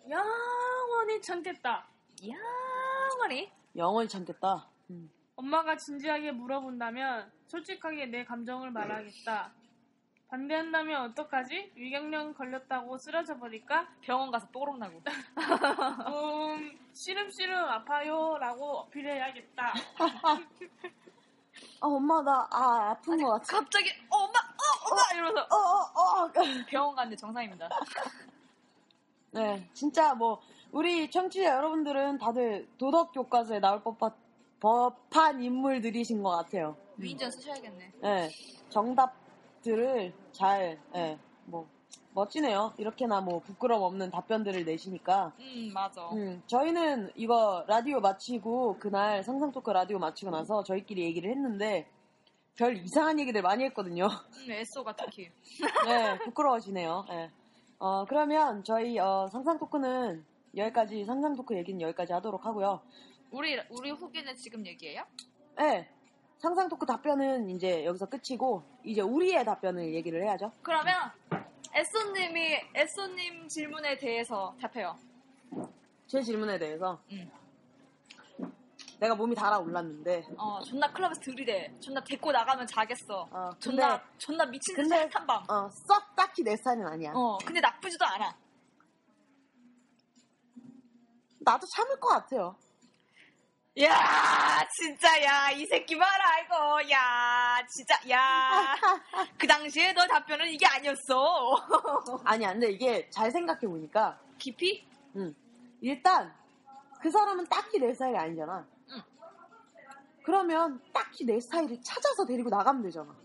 [0.09, 1.85] 영원히 참겠다.
[2.25, 4.67] 영원히 영원히 참겠다.
[4.89, 5.11] 음.
[5.35, 9.51] 엄마가 진지하게 물어본다면 솔직하게 내 감정을 말하겠다.
[10.29, 11.73] 반대한다면 어떡하지?
[11.75, 13.87] 위경련 걸렸다고 쓰러져 버릴까?
[14.01, 15.01] 병원 가서 뽀록 나고
[16.55, 19.73] 음, 시름시름 아파요 라고 어필해야겠다.
[21.81, 23.59] 아 엄마 나 아, 아픈 것 같아.
[23.59, 26.31] 갑자기 어, 엄마 어 엄마 이러면서 어, 어, 어.
[26.67, 27.67] 병원 갔는데 정상입니다.
[29.31, 30.39] 네, 진짜 뭐
[30.71, 34.11] 우리 청취자 여러분들은 다들 도덕 교과서에 나올 법한,
[34.59, 36.75] 법한 인물들이신 것 같아요.
[36.97, 37.91] 위인전 쓰셔야겠네.
[38.01, 38.29] 네,
[38.69, 41.67] 정답들을 잘, 네, 뭐
[42.13, 42.73] 멋지네요.
[42.77, 45.31] 이렇게나 뭐 부끄럼 없는 답변들을 내시니까.
[45.39, 46.09] 음 맞아.
[46.11, 51.87] 음, 저희는 이거 라디오 마치고 그날 상상 토크 라디오 마치고 나서 저희끼리 얘기를 했는데
[52.55, 54.07] 별 이상한 얘기들 많이 했거든요.
[54.07, 55.31] 음 에쏘가 특히.
[55.85, 57.05] 네, 부끄러워지네요.
[57.09, 57.29] 네.
[57.79, 62.81] 어, 그러면 저희 어, 상상 토크는 여기까지 상상 토크 얘기는 여기까지 하도록 하고요.
[63.31, 65.03] 우리 우리 후기는 지금 얘기해요?
[65.57, 65.89] 네,
[66.39, 70.51] 상상 토크 답변은 이제 여기서 끝이고 이제 우리의 답변을 얘기를 해야죠.
[70.61, 70.93] 그러면
[71.73, 74.97] 에쏘님이 에쏘님 질문에 대해서 답해요.
[76.07, 77.31] 제 질문에 대해서 음.
[78.99, 81.73] 내가 몸이 달아올랐는데 어 존나 클럽에서 들이대.
[81.79, 83.27] 존나 데리고 나가면 자겠어.
[83.31, 85.43] 어, 존나 근데 존나 미친 듯이 핫한 밤.
[85.49, 87.11] 어, 썩 딱히 내 스타일은 아니야.
[87.15, 88.37] 어 근데 나쁘지도 않아.
[91.39, 92.55] 나도 참을 것 같아요.
[93.81, 96.91] 야, 진짜, 야, 이 새끼 봐라, 이거.
[96.91, 98.75] 야, 진짜, 야.
[99.37, 101.55] 그 당시에 너 답변은 이게 아니었어.
[102.25, 104.85] 아니야, 근데 이게 잘 생각해 보니까 깊이?
[105.79, 106.33] 일단
[107.01, 108.67] 그 사람은 딱히 내 스타일이 아니잖아.
[110.29, 110.31] 응.
[110.31, 113.15] 그러면 딱히 내 스타일을 찾아서 데리고 나가면 되잖아.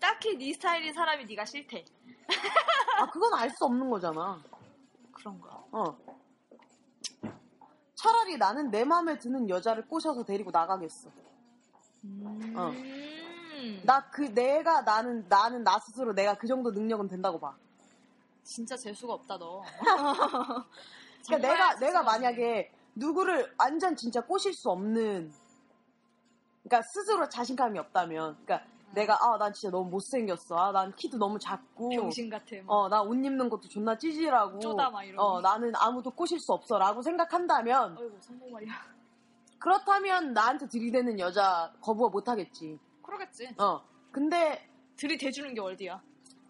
[0.00, 1.84] 딱히 네 스타일인 사람이 네가 싫대.
[2.98, 4.42] 아, 그건 알 수 없는 거잖아.
[5.12, 5.62] 그런가?
[5.70, 5.96] 어.
[7.94, 11.08] 차라리 나는 내 마음에 드는 여자를 꼬셔서 데리고 나가겠어.
[11.08, 12.72] 어.
[12.74, 13.82] 음.
[13.84, 17.54] 나그 내가 나는 나는 나 스스로 내가 그 정도 능력은 된다고 봐.
[18.42, 19.62] 진짜 재수가 없다, 너.
[21.26, 22.02] 그러니까 내가 내가.
[22.02, 25.32] 만약에 누구를 완전 진짜 꼬실 수 없는
[26.62, 30.56] 그러니까 스스로 자신감이 없다면 그러니까 내가 아 난 진짜 너무 못생겼어.
[30.56, 32.56] 아 난 키도 너무 작고 병신 같아.
[32.64, 32.72] 막.
[32.72, 34.58] 어, 나 옷 입는 것도 존나 찌질하고.
[34.60, 35.22] 쪼다 막 이러고.
[35.22, 36.78] 어, 나는 아무도 꼬실 수 없어.
[36.78, 38.70] 라고 생각한다면, 어이구, 성공 말이야.
[39.58, 42.78] 그렇다면 나한테 들이대는 여자 거부가 못 하겠지.
[43.02, 43.54] 그러겠지.
[43.58, 43.80] 어.
[44.10, 46.02] 근데, 들이대주는 게 어디야?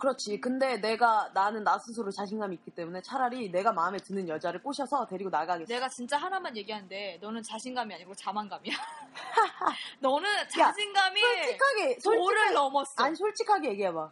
[0.02, 0.40] 그렇지.
[0.40, 5.30] 근데 내가, 나는 나 스스로 자신감이 있기 때문에 차라리 내가 마음에 드는 여자를 꼬셔서 데리고
[5.30, 5.72] 나가겠어.
[5.72, 8.74] 내가 진짜 하나만 얘기하는데 너는 자신감이 아니고 자만감이야.
[10.00, 13.04] 너는 자신감이 솔직하게, 도를 솔직하게, 넘었어.
[13.04, 14.10] 아니, 솔직하게 얘기해봐.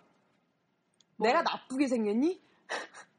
[1.17, 2.41] 내가 나쁘게 생겼니?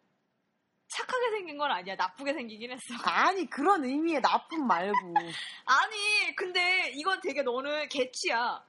[0.88, 1.96] 착하게 생긴 건 아니야.
[1.96, 2.94] 나쁘게 생기긴 했어.
[3.04, 5.14] 아니, 그런 의미의 나쁨 말고.
[5.66, 8.64] 아니, 근데 이건 되게 너는 개취야.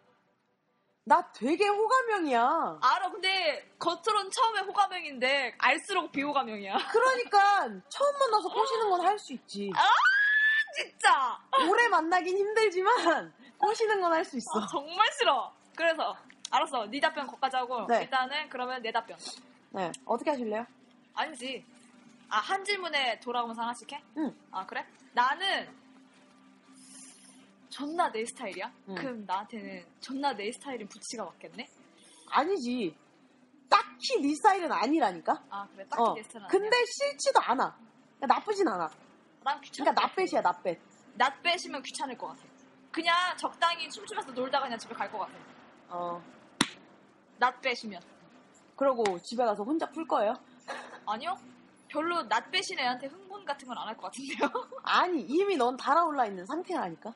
[1.04, 2.78] 나 되게 호감형이야.
[2.80, 3.10] 알아.
[3.10, 6.74] 근데 겉으론 처음에 호감형인데 알수록 비호감형이야.
[6.92, 9.70] 그러니까, 처음 만나서 꼬시는 건 할 수 있지.
[10.76, 11.38] 진짜.
[11.68, 14.60] 오래 만나긴 힘들지만 꼬시는 건 할 수 있어.
[14.60, 15.52] 아, 정말 싫어.
[15.76, 16.16] 그래서
[16.50, 16.86] 알았어.
[16.86, 18.02] 네 답변 거기까지 하고 네.
[18.02, 19.16] 일단은 그러면 내 답변.
[19.70, 19.90] 네.
[20.04, 20.64] 어떻게 하실래요?
[21.14, 21.64] 아니지.
[22.28, 24.02] 아, 한 질문에 돌아오면서 하나씩 해?
[24.18, 24.34] 응.
[24.52, 24.86] 아, 그래?
[25.12, 25.68] 나는
[27.72, 28.70] 존나 내 스타일이야?
[28.90, 28.94] 응.
[28.94, 31.66] 그럼 나한테는 존나 내 스타일인 부치가 맞겠네?
[32.30, 32.94] 아니지.
[33.70, 35.42] 딱히 네 스타일은 아니라니까.
[35.48, 35.86] 아, 그래.
[35.88, 36.12] 딱히 어.
[36.14, 36.84] 내 스타일은 근데 아니야.
[36.86, 37.76] 싫지도 않아.
[38.18, 38.90] 그러니까 나쁘진 않아.
[39.42, 39.90] 난 귀찮아.
[39.90, 40.78] 그러니까 나빼시야 나빼.
[41.14, 42.40] 낫 빼시면 귀찮을 것 같아.
[42.90, 45.32] 그냥 적당히 춤추면서 놀다가 그냥 집에 갈 것 같아.
[45.88, 46.22] 어.
[47.38, 48.00] 낫 빼시면.
[48.76, 50.34] 그러고 집에 가서 혼자 풀 거예요?
[51.06, 51.38] 아니요?
[51.88, 54.48] 별로 낫 빼신 애한테 흥분 같은 건 안 할 것 같은데요?
[54.84, 57.14] 아니 이미 넌 달아올라 있는 상태라니까.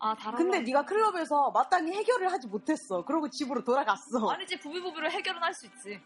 [0.00, 0.36] 아, 달아.
[0.36, 3.04] 근데 네가 클럽에서 마땅히 해결을 하지 못했어.
[3.04, 4.30] 그러고 집으로 돌아갔어.
[4.30, 6.00] 아니지, 부비부비로 해결은 할 수 있지.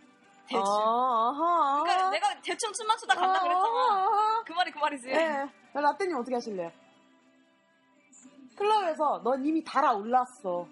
[0.47, 0.63] 대충.
[0.67, 1.83] 아하.
[1.85, 4.43] 그러니까 내가 대충 춤만 추다 간다 그랬잖아.
[4.45, 5.09] 그 말이 그 말이지.
[5.09, 5.49] 예.
[5.73, 6.71] 라떼님 어떻게 하실래요?
[8.57, 10.67] 클럽에서 넌 이미 달아올랐어.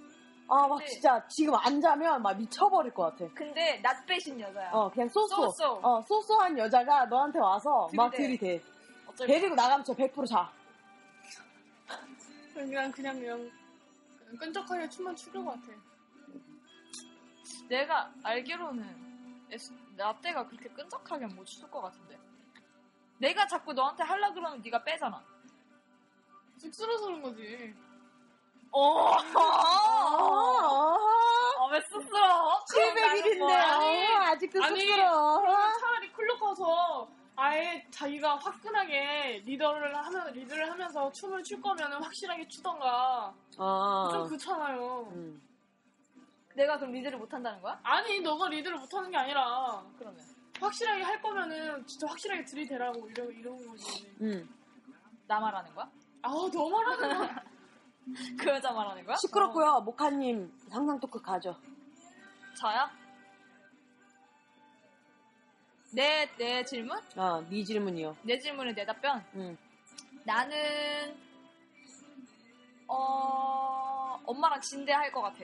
[0.48, 3.32] 아, 막 진짜 지금 안 자면 막 미쳐버릴 것 같아.
[3.34, 4.70] 근데 낫 빼신 여자야.
[4.72, 5.50] 어, 그냥 쏘쏘.
[5.50, 5.80] 쏘쏘.
[5.82, 8.38] 어, 쏘쏘한 여자가 너한테 와서 막 들이대.
[8.58, 8.64] 들이대.
[9.06, 10.50] 어쩔 데리고 나가면 저 100% 자.
[12.54, 13.50] 그냥 그냥 그냥
[14.38, 15.72] 끈적하게 춤만 추는 것 같아.
[17.68, 22.18] 내가 알기로는 에스- 라떼가 그렇게 끈적하게 못출것 같은데.
[23.18, 25.22] 내가 자꾸 너한테 하려 그러면 네가 빼잖아.
[26.58, 27.74] 쑥스러워서 그런 거지.
[28.70, 29.12] 어.
[29.12, 30.96] 아,
[31.58, 32.64] 어, 왜 쑥스러워?
[32.64, 35.42] 700일인데, 아니, 아직도 아니, 쑥스러워.
[35.78, 43.34] 차라리 클럽 가서 아예 자기가 화끈하게 리더를 하면 리드를 하면서 춤을 출 거면 확실하게 추던가
[43.58, 44.08] 어.
[44.12, 45.08] 좀 그렇잖아요.
[45.12, 45.42] 음.
[46.54, 47.78] 내가 그럼 리드를 못 한다는 거야?
[47.82, 50.20] 아니 너가 리드를 못 하는 게 아니라 그러면
[50.60, 54.06] 확실하게 할 거면은 진짜 확실하게 들이대라고 이러 이런 거지.
[54.20, 54.48] 음.
[55.26, 55.90] 나 말하는 거야?
[56.20, 57.42] 아우 너 말하는 거.
[58.38, 59.16] 그 여자 말하는 거야?
[59.16, 59.80] 시끄럽고요.
[59.80, 61.56] 모카님 상상 토크 가죠.
[62.60, 63.01] 저요?
[65.94, 66.98] 내, 내 질문?
[67.16, 68.16] 어, 네 질문이요.
[68.22, 69.22] 내 질문에 내 답변?
[69.34, 69.58] 음.
[70.24, 71.18] 나는,
[72.88, 75.38] 어, 엄마랑 진대할 것 같아.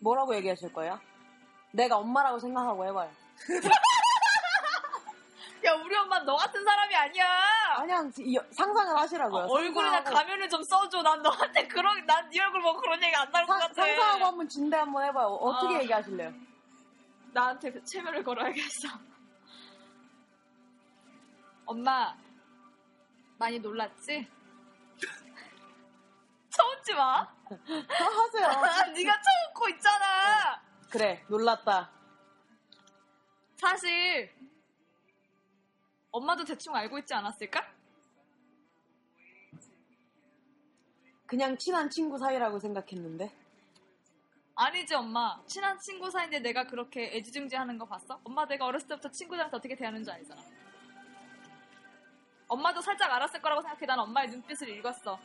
[0.00, 0.98] 뭐라고 얘기하실 거예요?
[1.72, 3.10] 내가 엄마라고 생각하고 해봐요.
[5.66, 7.26] 야, 우리 엄마 너 같은 사람이 아니야!
[8.18, 9.42] 이- 상상을 하시라고요.
[9.44, 11.02] 어, 얼굴에다 상상하고- 가면을 좀 써줘.
[11.02, 13.74] 난 너한테 그런, 난 네 얼굴 보고 그런 얘기 안 나올 것 상- 같아.
[13.74, 15.26] 상상하고 한번 진대 한번 해봐요.
[15.26, 15.80] 어떻게 어.
[15.82, 16.32] 얘기하실래요?
[17.32, 18.88] 나한테 그 체면을 걸어야겠어.
[21.66, 22.16] 엄마,
[23.38, 24.28] 많이 놀랐지?
[26.50, 27.22] 쳐웃지 마.
[27.22, 27.50] 하세요.
[28.92, 30.60] 네가 쳐웃고 있잖아.
[30.90, 31.90] 그래, 놀랐다.
[33.56, 34.34] 사실
[36.10, 37.60] 엄마도 대충 알고 있지 않았을까?
[41.26, 43.39] 그냥 친한 친구 사이라고 생각했는데.
[44.62, 45.40] 아니지 엄마.
[45.46, 48.20] 친한 친구 사이인데 내가 그렇게 애지중지하는 거 봤어?
[48.22, 50.42] 엄마 내가 어렸을 때부터 친구들한테 어떻게 대하는 줄 알잖아.
[52.46, 53.86] 엄마도 살짝 알았을 거라고 생각해.
[53.86, 55.18] 난 엄마의 눈빛을 읽었어.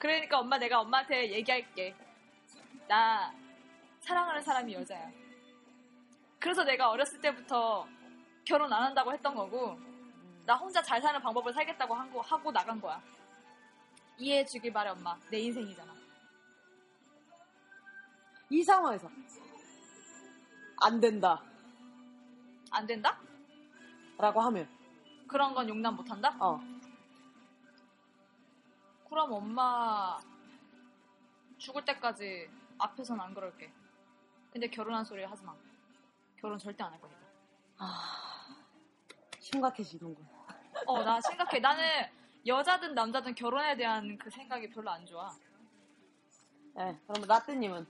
[0.00, 1.94] 그러니까 엄마 내가 엄마한테 얘기할게.
[2.88, 3.32] 나
[4.00, 5.12] 사랑하는 사람이 여자야.
[6.40, 7.86] 그래서 내가 어렸을 때부터
[8.44, 9.78] 결혼 안 한다고 했던 거고
[10.44, 13.00] 나 혼자 잘 사는 방법을 살겠다고 한 거, 하고 나간 거야.
[14.18, 15.16] 이해해 주길 바래 엄마.
[15.30, 15.91] 내 인생이잖아.
[18.52, 19.08] 이 상황에서
[20.82, 21.42] 안 된다
[22.70, 23.18] 안 된다?
[24.18, 24.68] 라고 하면
[25.26, 26.36] 그런 건 용납 못 한다?
[26.38, 26.60] 어
[29.08, 30.18] 그럼 엄마
[31.56, 33.72] 죽을 때까지 앞에선 안 그럴게.
[34.52, 35.54] 근데 결혼하란 소리 하지 마.
[36.36, 37.20] 결혼 절대 안 할 거니까.
[39.38, 40.26] 심각해지는군
[40.86, 41.58] 어, 나 심각해.
[41.60, 41.84] 나는
[42.46, 45.30] 여자든 남자든 결혼에 대한 그 생각이 별로 안 좋아.
[46.74, 47.86] 네, 그러면 라떼님은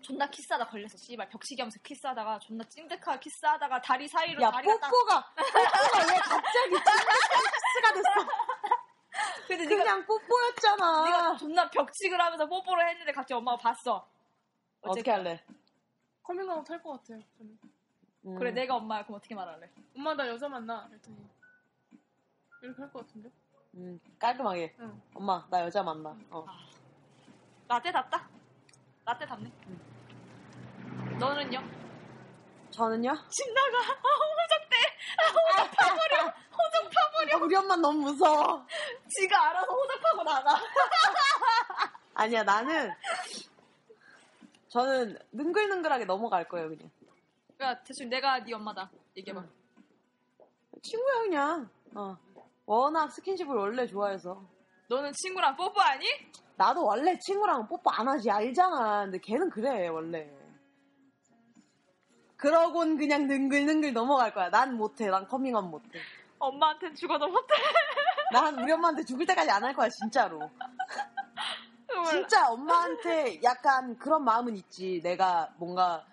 [0.00, 0.96] 존나 키스하다 걸렸어.
[0.98, 4.90] 씨발 벽치기 하면서 키스하다가 존나 찡득하게 키스하다가 다리 사이로 야 다리가 딱.
[4.90, 8.10] 뽀뽀가 뽀뽀가 왜 갑자기 키스가 됐어
[9.48, 14.06] 근데 네가 그냥 뽀뽀였잖아 네가 존나 벽치기를 하면서 뽀뽀를 했는데 갑자기 엄마가 봤어.
[14.82, 15.42] 어떻게 할래?
[16.22, 17.20] 커밍아웃 할 것 같아요.
[17.38, 17.58] 저는.
[18.26, 18.38] 음.
[18.38, 19.70] 그래 내가 엄마야 그럼 어떻게 말할래?
[19.96, 20.86] 엄마 나 여자 만나.
[20.88, 21.16] 그랬더니
[22.62, 23.30] 이렇게 할 것 같은데.
[23.74, 25.02] 음, 깔끔하게 응.
[25.14, 26.44] 엄마 나 여자 만나 어.
[27.68, 28.28] 라떼답다.
[29.06, 29.50] 라떼답네.
[31.18, 31.62] 너는요?
[32.72, 33.14] 저는요?
[33.30, 33.78] 집 나가.
[33.78, 34.76] 아, 호적대.
[35.32, 36.24] 호적 파버려.
[36.26, 37.36] 호적 파버려.
[37.36, 38.66] 아, 우리 엄마 너무 무서워
[39.08, 40.50] 지가 알아서 호적 파고 나가.
[42.14, 42.92] 아니야 나는
[44.68, 46.90] 저는 능글능글하게 넘어갈 거예요 그냥
[47.56, 48.90] 그러니까 대충 내가 네 엄마다.
[49.16, 49.40] 얘기해봐.
[49.40, 49.50] 응.
[50.82, 52.16] 친구야 그냥 어.
[52.66, 54.42] 워낙 스킨십을 원래 좋아해서
[54.88, 56.04] 너는 친구랑 뽀뽀하니?
[56.56, 59.02] 나도 원래 친구랑 뽀뽀 안 하지 알잖아.
[59.04, 60.30] 근데 걔는 그래 원래.
[62.36, 64.50] 그러곤 그냥 능글능글 넘어갈 거야.
[64.50, 66.00] 난 못해 난 커밍아웃 못해.
[66.38, 67.54] 엄마한텐 죽어도 못해.
[68.32, 70.50] 난 우리 엄마한테 죽을 때까지 안 할 거야 진짜로.
[72.10, 75.00] 진짜 엄마한테 약간 그런 마음은 있지.
[75.02, 76.04] 내가 뭔가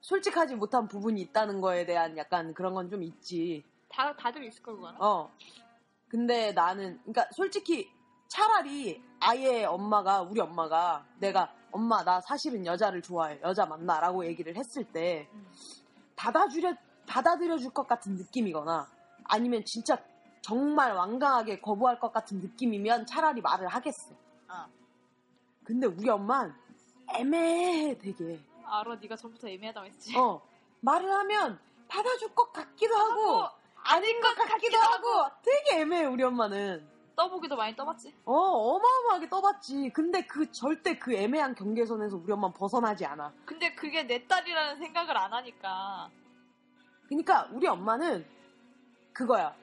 [0.00, 3.64] 솔직하지 못한 부분이 있다는 거에 대한 약간 그런 건 좀 있지.
[3.88, 5.00] 다, 다들 있을 걸, 그거는.
[5.00, 5.30] 어.
[6.08, 7.90] 근데 나는, 그러니까 솔직히
[8.30, 13.38] 차라리 아예 엄마가, 우리 엄마가 내가 엄마, 나 사실은 여자를 좋아해.
[13.42, 15.46] 여자 만나라고 얘기를 했을 때 음.
[16.16, 16.74] 받아주려,
[17.06, 18.88] 받아들여 줄 것 같은 느낌이거나
[19.24, 19.98] 아니면 진짜
[20.42, 24.14] 정말 완강하게 거부할 것 같은 느낌이면 차라리 말을 하겠어.
[24.48, 24.66] 아.
[25.64, 26.54] 근데 우리 엄마는
[27.12, 28.40] 애매해, 되게.
[28.64, 30.16] 알아, 네가 전부터 애매하다고 했지.
[30.16, 30.40] 어.
[30.80, 33.48] 말을 하면 받아줄 것 같기도 하고,
[33.82, 36.88] 아닌 것 같기도 하고 되게 애매해 우리 엄마는
[37.20, 38.14] 떠보기도 많이 떠봤지.
[38.24, 44.04] 어 어마어마하게 떠봤지 근데 그 절대 그 애매한 경계선에서 우리 엄마는 벗어나지 않아 근데 그게
[44.04, 46.08] 내 딸이라는 생각을 안 하니까.
[47.08, 48.24] 그러니까 우리 엄마는
[49.12, 49.54] 그거야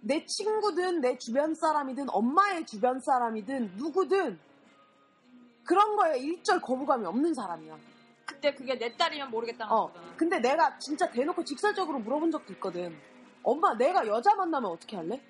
[0.00, 4.38] 내 친구든 내 주변 사람이든 엄마의 주변 사람이든 누구든
[5.64, 7.76] 그런 거에 일절 거부감이 없는 사람이야
[8.24, 10.16] 근데 그게 내 딸이면 모르겠다는 어 거거든.
[10.16, 12.96] 근데 내가 진짜 대놓고 직설적으로 물어본 적도 있거든
[13.42, 15.20] 엄마 내가 여자 만나면 어떻게 할래?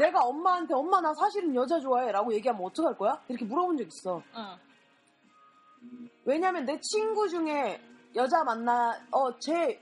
[0.00, 3.20] 내가 엄마한테 엄마 나 사실은 여자 좋아해 라고 얘기하면 어떡할 거야?
[3.28, 6.08] 이렇게 물어본 적 있어 응.
[6.24, 7.80] 왜냐면 내 친구 중에
[8.14, 9.80] 여자 만나 어제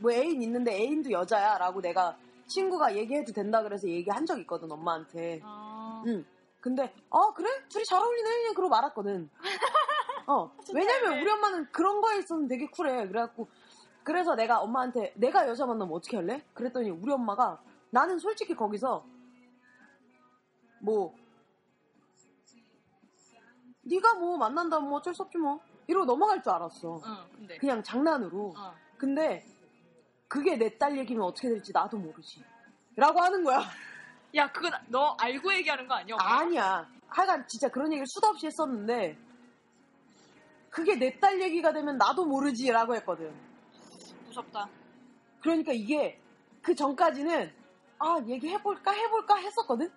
[0.00, 2.16] 뭐 애인 있는데 애인도 여자야 라고 내가
[2.46, 6.02] 친구가 얘기해도 된다 그래서 얘기한 적 있거든 엄마한테 아.
[6.06, 6.24] 응
[6.60, 7.48] 근데 어 그래?
[7.68, 9.30] 둘이 잘 어울리네 그러고 말았거든
[10.26, 13.48] 어 왜냐면 우리 엄마는 그런 거에 있어서는 되게 쿨해 그래갖고
[14.02, 16.42] 그래서 내가 엄마한테 내가 여자 만나면 어떻게 할래?
[16.52, 17.58] 그랬더니 우리 엄마가
[17.94, 19.06] 나는 솔직히 거기서
[20.80, 21.14] 뭐
[23.82, 27.56] 네가 뭐 만난다면 뭐 어쩔 수 없지 뭐 이러고 넘어갈 줄 알았어 응, 근데.
[27.58, 28.74] 그냥 장난으로 어.
[28.96, 29.46] 근데
[30.26, 32.44] 그게 내 딸 얘기면 어떻게 될지 나도 모르지
[32.96, 33.60] 라고 하는 거야
[34.34, 36.16] 야, 그건 너 알고 얘기하는 거 아니야?
[36.18, 39.16] 아니야 하여간 진짜 그런 얘기를 수도 없이 했었는데
[40.70, 43.32] 그게 내 딸 얘기가 되면 나도 모르지 라고 했거든
[44.26, 44.68] 무섭다.
[45.40, 46.20] 그러니까 이게
[46.60, 47.54] 그 전까지는
[48.04, 49.90] 아 얘기해볼까 해볼까 했었거든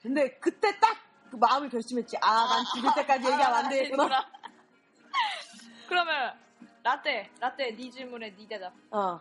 [0.00, 1.02] 근데 그때 딱
[1.32, 4.28] 그 마음을 결심했지 아 난 죽을 때까지 얘기하면 안 되겠구나
[5.88, 6.38] 그러면
[6.82, 8.72] 라떼, 라떼 네 질문에 네 대답.
[8.90, 9.18] 어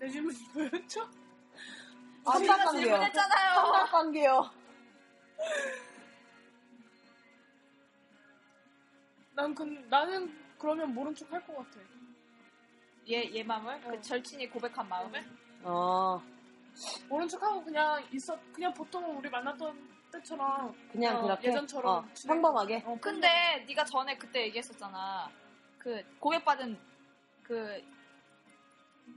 [0.00, 1.02] 내 질문이 뭐였죠?
[2.24, 3.54] 우리가 삼각 관계요 질문했잖아요.
[3.54, 4.50] 삼각 관계요
[9.34, 11.80] 난 그, 나는 그러면 모른 척 할 것 같아.
[13.10, 13.74] 얘, 얘 마음을?
[13.84, 13.90] 어.
[13.90, 15.22] 그 절친이 고백한 마음을?
[15.64, 16.22] 어
[17.08, 22.34] 모른 척하고 그냥 있어 그냥 보통 우리 만났던 때처럼 그냥 어, 그렇게 예전처럼 어, 지내고.
[22.34, 25.30] 평범하게 어, 근데 네가 전에 그때 얘기했었잖아.
[25.78, 26.78] 그 고백받은
[27.42, 27.82] 그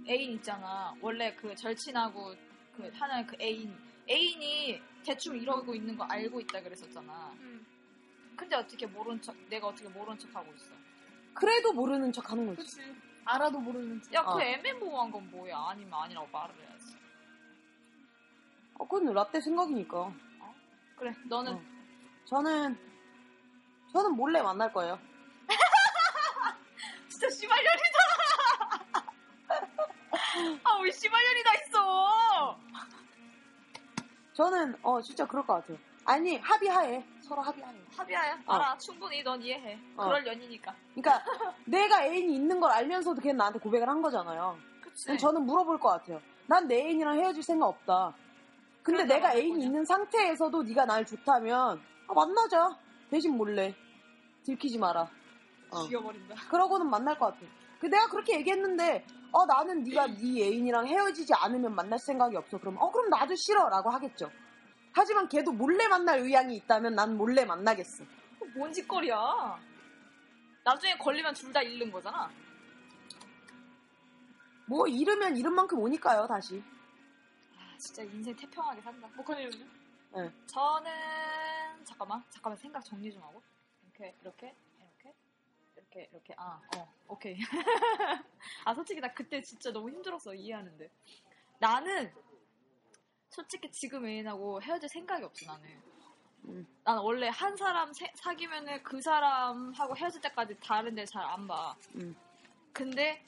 [0.08, 0.94] 애인 있잖아.
[1.02, 2.36] 원래 그 절친하고
[2.76, 3.76] 그 하는 그 애인
[4.10, 7.32] 애인이 대충 이러고 있는 거 알고 있다 그랬었잖아.
[7.40, 7.66] 음.
[8.36, 10.74] 근데 어떻게 모른 척 내가 어떻게 모른 척 하고 있어?
[11.34, 12.58] 그래도 모르는 척 하는 거지.
[12.58, 12.96] 그치.
[13.26, 14.14] 알아도 모르는 척.
[14.14, 14.42] 야, 그 어.
[14.42, 15.58] 애매모호한 건 뭐야?
[15.70, 16.77] 아니면 아니라고 말을 해야지.
[18.80, 20.12] 어, 그건 라떼 생각이니까.
[20.98, 21.62] 그래, 너는 어.
[22.26, 22.78] 저는,
[23.94, 25.00] 저는 몰래 만날 거예요.
[27.10, 27.98] 진짜 씨발년이다.
[30.64, 32.60] 아, 왜 씨발년이 다 있어?
[34.34, 35.78] 저는, 어, 진짜 그럴 것 같아요.
[36.06, 37.04] 아니, 합의하에.
[37.22, 37.76] 서로 합의하에.
[37.98, 38.40] 합의야.
[38.46, 38.54] 어.
[38.54, 38.78] 알아.
[38.78, 39.78] 충분히 넌 이해해.
[39.98, 40.06] 어.
[40.06, 40.74] 그럴 연이니까.
[40.96, 41.24] 그러니까,
[41.66, 44.58] 내가 애인이 있는 걸 알면서도 걔는 나한테 고백을 한 거잖아요.
[44.82, 45.18] 그치.
[45.18, 46.22] 저는 물어볼 것 같아요.
[46.48, 48.14] 난 내 애인이랑 헤어질 생각 없다.
[48.88, 49.66] 근데 내가 애인이 거냐?
[49.66, 52.70] 있는 상태에서도 네가 날 좋다면 아, 만나자.
[53.10, 53.76] 대신 몰래.
[54.44, 55.10] 들키지 마라.
[55.72, 55.84] 어.
[55.84, 56.36] 죽여버린다.
[56.50, 57.40] 그러고는 만날 것 같아.
[57.80, 62.58] 그 내가 그렇게 얘기했는데 어 나는 네가 네 애인이랑 헤어지지 않으면 만날 생각이 없어.
[62.58, 64.32] 그럼 어 그럼 나도 싫어라고 하겠죠.
[64.94, 68.04] 하지만 걔도 몰래 만날 의향이 있다면 난 몰래 만나겠어.
[68.56, 69.18] 뭔 짓거리야.
[70.64, 72.30] 나중에 걸리면 둘 다 잃는 거잖아.
[74.66, 76.64] 뭐 잃으면 잃은 만큼 오니까요 다시.
[77.78, 79.08] 아, 진짜 인생 태평하게 산다.
[79.16, 79.66] 목화님은요?
[80.48, 80.92] 저는
[81.86, 83.40] 잠깐만 잠깐만 생각 정리 좀 하고
[83.84, 85.16] 이렇게 이렇게 이렇게
[85.76, 87.38] 이렇게 이렇게 아 어 오케이
[88.66, 90.90] 아 솔직히 나 그때 진짜 너무 힘들었어 이해하는데
[91.60, 92.12] 나는
[93.30, 95.70] 솔직히 지금 애인하고 헤어질 생각이 없어 나는
[96.46, 96.68] 음.
[96.84, 101.76] 나는 원래 한 사람 세- 사귀면은 그 사람하고 헤어질 때까지 다른 데 잘 안 봐.
[101.96, 102.16] 음.
[102.74, 103.24] 근데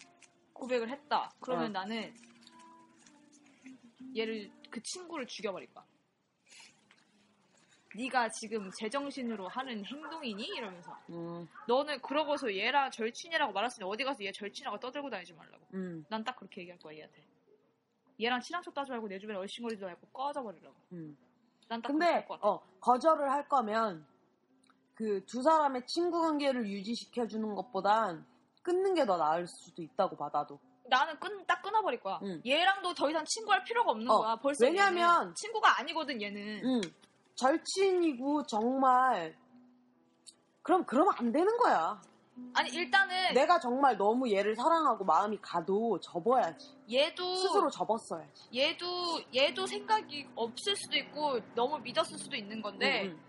[0.54, 1.32] 고백을 했다.
[1.40, 1.80] 그러면 어.
[1.82, 2.16] 나는
[4.16, 5.86] 얘를 그 친구를 죽여버릴 거야.
[7.96, 10.44] 네가 지금 제정신으로 하는 행동이니?
[10.46, 15.66] 이러면서 음, 너는 그러고서 얘랑 절친이라고 말했으니 어디 가서 얘 절친이라고 떠들고 다니지 말라고.
[15.74, 17.24] 음, 난 딱 그렇게 얘기할 거야 얘한테.
[18.22, 20.76] 얘랑 친한 척도 하지 말고 내 주변에 얼씬거리지 말고 꺼져버리라고.
[20.94, 21.18] 음.
[21.68, 22.28] 난딱 그렇게 근데.
[22.42, 24.06] 어 거절을 할 거면
[24.96, 28.26] 그 두 사람의 친구 관계를 유지시켜 주는 것보단
[28.62, 30.60] 끊는 게 더 나을 수도 있다고 봐 나도.
[30.90, 32.20] 나는 끈, 딱 끊어버릴 거야.
[32.24, 32.42] 응.
[32.46, 34.36] 얘랑도 더 이상 친구할 필요가 없는 어, 거야.
[34.38, 36.62] 벌써 왜냐면- 친구가 아니거든 얘는.
[36.66, 36.82] 음,
[37.36, 39.36] 절친이고 정말
[40.62, 42.02] 그럼 그러면 안 되는 거야.
[42.54, 46.74] 아니 일단은 내가 정말 너무 얘를 사랑하고 마음이 가도 접어야지.
[46.92, 48.44] 얘도 스스로 접었어야지.
[48.56, 48.86] 얘도
[49.36, 53.20] 얘도 생각이 없을 수도 있고 너무 믿었을 수도 있는 건데 음,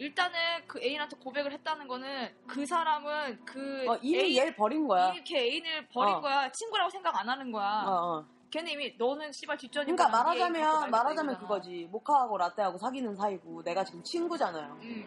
[0.00, 3.88] 일단은 그 애인한테 고백을 했다는 거는 그 사람은 그 음.
[3.90, 5.10] 어, 이미 애인, 얘를 버린 거야.
[5.10, 6.20] 이미 걔 애인을 버린 어.
[6.22, 6.50] 거야.
[6.50, 7.84] 친구라고 생각 안 하는 거야.
[7.86, 8.24] 어, 어.
[8.50, 11.38] 걔는 이미 너는 씨발 뒷전이고 그러니까 갖고 말하자면 말하자면.
[11.38, 11.86] 그거지.
[11.90, 14.78] 모카하고 라떼하고 사귀는 사이고 내가 지금 친구잖아요.
[14.80, 15.06] 응.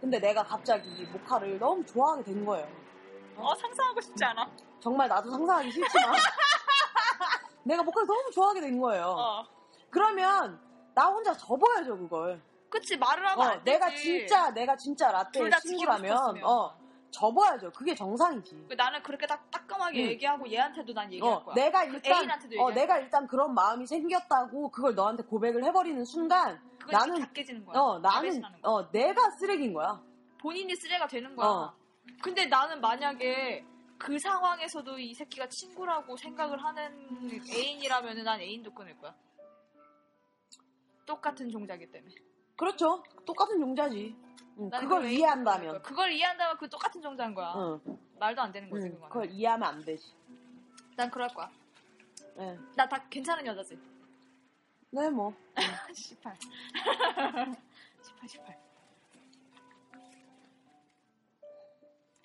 [0.00, 2.68] 근데 내가 갑자기 모카를 너무 좋아하게 된 거예요.
[3.36, 4.48] 어 상상하고 싶지 않아.
[4.78, 6.12] 정말 나도 상상하기 싫지만
[7.64, 9.06] 내가 모카를 너무 좋아하게 된 거예요.
[9.06, 9.44] 어.
[9.90, 10.60] 그러면
[10.94, 12.40] 나 혼자 접어야죠 그걸.
[12.74, 13.78] 그치 말을 하면 어, 안 되지.
[13.78, 16.44] 내가 진짜 내가 진짜 둘다 지키고 친구라면 싶었으면.
[16.44, 16.76] 어
[17.12, 17.70] 접어야죠.
[17.70, 18.66] 그게 정상이지.
[18.68, 20.08] 그 나는 그렇게 딱 따끔하게 응.
[20.10, 21.54] 얘기하고 얘한테도 난 얘기할 어, 거야.
[21.54, 26.04] 내가 그 일단 애인한테도 어, 얘기할 내가 일단 그런 마음이 생겼다고 그걸 너한테 고백을 해버리는
[26.04, 27.78] 순간 그건 나는- 나는 다 깨지는 거야.
[27.80, 28.50] 어 나는 거야.
[28.62, 30.02] 어 내가 쓰레기인 거야.
[30.40, 31.48] 본인이 쓰레가 되는 거야.
[31.48, 31.74] 어.
[32.20, 33.64] 근데 나는 만약에
[33.96, 39.14] 그 상황에서도 이 새끼가 친구라고 생각을 하는 애인이라면 난 애인도 끊을 거야.
[41.06, 42.12] 똑같은 종자기 때문에.
[42.56, 43.02] 그렇죠.
[43.24, 44.16] 똑같은 용자지.
[44.58, 45.82] 응, 나는 그걸 그 이해한다면.
[45.82, 47.52] 그걸 이해한다면 그 똑같은 종자인 거야.
[47.56, 49.08] 응, 말도 안 되는 거지 응, 그거는.
[49.12, 50.14] 그걸 이해하면 안 되지.
[50.96, 51.50] 난 그럴 거야.
[52.36, 53.78] 네, 나다 괜찮은 여자지.
[54.90, 55.34] 네 뭐.
[55.94, 56.36] 18.
[58.02, 58.64] 18, 18.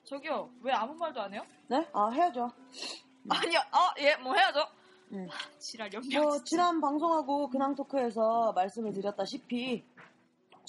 [0.03, 1.43] 저기요, 왜 아무 말도 안 해요?
[1.67, 1.87] 네?
[1.93, 2.51] 아 해야죠.
[3.29, 4.67] 아니요, 어, 예, 뭐 해야죠.
[5.13, 5.27] 응.
[5.59, 6.23] 지랄, 연명.
[6.23, 9.83] 뭐 지난 방송하고 근황 토크에서 말씀을 드렸다시피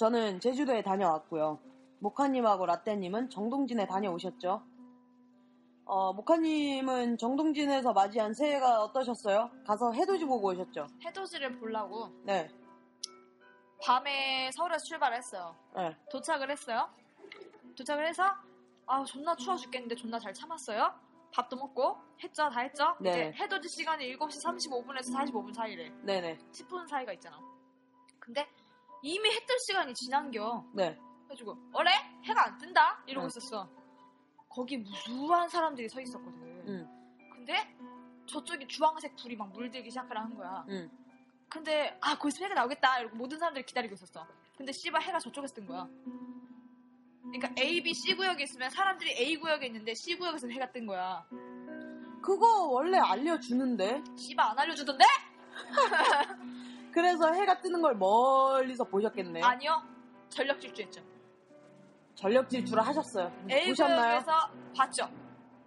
[0.01, 1.59] 저는 제주도에 다녀왔고요.
[1.99, 4.63] 모카님하고 라떼님은 정동진에 다녀오셨죠.
[5.85, 9.51] 어, 모카님은 정동진에서 맞이한 새해가 어떠셨어요?
[9.67, 10.87] 가서 해돋이 보고 오셨죠?
[11.05, 12.49] 해돋이를 보려고 네,
[13.85, 15.55] 밤에 서울에서 출발했어요.
[15.77, 16.89] 네, 도착을 했어요.
[17.77, 18.25] 도착을 해서
[18.87, 20.95] 아 존나 추워 죽겠는데 존나 잘 참았어요.
[21.35, 22.97] 밥도 먹고 했죠, 다 했죠.
[23.01, 23.11] 네.
[23.11, 25.91] 이제 해돋이 시간이 7시 35분에서 45분 사이래.
[26.05, 27.39] 네네, 10분 사이가 있잖아.
[28.19, 28.49] 근데
[29.03, 30.65] 이미 해 뜰 시간이 지난겨.
[30.75, 31.91] 네, 그래가지고 어래?
[32.25, 33.03] 해가 안 뜬다?
[33.07, 33.29] 이러고 응.
[33.29, 33.69] 있었어.
[34.49, 36.65] 거기 무수한 사람들이 서 있었거든.
[36.69, 36.89] 응,
[37.33, 37.77] 근데
[38.27, 40.65] 저쪽에 주황색 불이 막 물들기 시작을 한 거야.
[40.69, 40.91] 응,
[41.49, 44.27] 근데 아 거기서 해가 나오겠다 이러고 모든 사람들이 기다리고 있었어.
[44.57, 45.89] 근데 씨발 해가 저쪽에서 뜬 거야.
[47.23, 51.25] 그러니까 A, B, C 구역에 있으면 사람들이 A 구역에 있는데 C 구역에서 해가 뜬 거야.
[52.23, 54.03] 그거 원래 알려주는데.
[54.17, 55.05] 씨발 안 알려주던데?
[56.93, 59.43] 그래서 해가 뜨는 걸 멀리서 보셨겠네.
[59.43, 59.83] 아니요.
[60.29, 61.03] 전력 질주했죠.
[62.15, 63.31] 전력 질주를 하셨어요.
[63.67, 64.21] 보셨나요?
[64.21, 65.09] 구역에서 봤죠.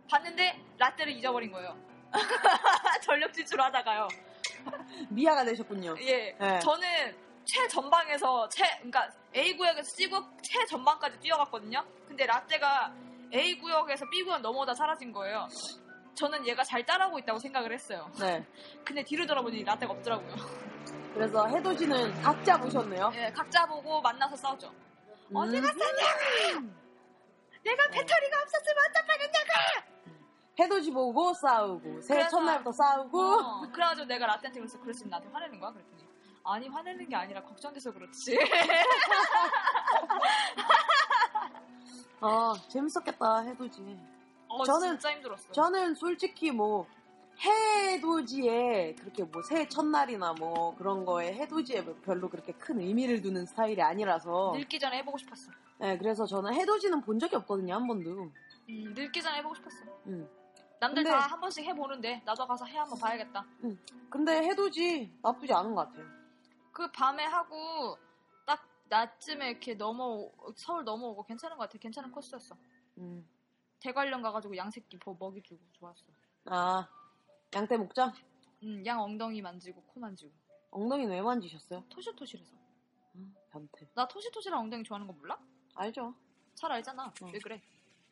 [0.10, 1.76] 봤는데 라떼를 잊어버린 거예요.
[3.02, 4.08] 전력 질주를 하다가요.
[5.10, 5.96] 미아가 되셨군요.
[6.02, 6.36] 예.
[6.40, 6.60] 네.
[6.60, 7.16] 저는
[7.46, 11.84] 최전방에서 최 그러니까 A 구역에서 C 구역 최전방까지 뛰어갔거든요.
[12.08, 12.94] 근데 라떼가
[13.34, 15.48] A 구역에서 B 구역 넘어오다 사라진 거예요.
[16.16, 18.12] 저는 얘가 잘 따라오고 있다고 생각을 했어요.
[18.20, 18.46] 네.
[18.86, 20.36] 근데 뒤로 돌아보니 라떼가 없더라고요.
[21.14, 23.12] 그래서 해돋이는 각자 보셨네요.
[23.16, 24.72] 예, 각자 보고 만나서 싸우죠.
[25.34, 25.62] 어디 음.
[25.62, 26.68] 갔었냐고!
[27.64, 29.94] 내가 배터리가 없었으면 어떡하겠냐고!
[30.60, 35.72] 해돋이 보고 싸우고 새해 첫날부터 싸우고 어, 그래가지고 내가 라떼한테 그래서 그랬으면 나한테 화내는 거야?
[35.72, 36.04] 그랬더니
[36.44, 38.38] 아니 화내는 게 아니라 걱정돼서 그렇지.
[42.22, 43.98] 어 재밌었겠다 해돋이.
[44.48, 45.52] 어, 저는- 진짜 힘들었어.
[45.52, 46.86] 저는 솔직히 뭐
[47.40, 53.82] 해돋이에 그렇게 뭐 새해 첫날이나 뭐 그런 거에 해돋이에 별로 그렇게 큰 의미를 두는 스타일이
[53.82, 55.52] 아니라서 늙기 전에 해보고 싶었어.
[55.80, 58.10] 네, 그래서 저는 해돋이는 본 적이 없거든요 한 번도.
[58.70, 59.78] 음, 늙기 전에 해보고 싶었어.
[60.08, 60.28] 음.
[60.80, 63.46] 남들 다 한 번씩 해보는데 나도 가서 해 한번 봐야겠다.
[64.10, 66.06] 근데 해돋이 나쁘지 않은 것 같아요.
[66.72, 67.98] 그 밤에 하고
[68.46, 71.78] 딱 낮쯤에 이렇게 넘어 서울 넘어오고 괜찮은 것 같아.
[71.80, 72.56] 괜찮은 코스였어.
[72.98, 73.26] 음.
[73.80, 76.04] 대관령 가가지고 양새끼 뭐 먹이 주고 좋았어.
[76.46, 76.88] 아
[77.56, 78.14] 양떼 목장
[78.64, 80.32] 음, 양 엉덩이 만지고 코 만지고
[80.72, 81.84] 엉덩이는 왜 만지셨어요?
[81.90, 82.52] 토실토실해서.
[83.16, 83.88] 음, 변태.
[83.94, 85.38] 나 토실토실한 엉덩이 좋아하는 거 몰라?
[85.76, 86.16] 알죠.
[86.56, 87.06] 잘 알잖아.
[87.22, 87.26] 어.
[87.32, 87.62] 왜 그래?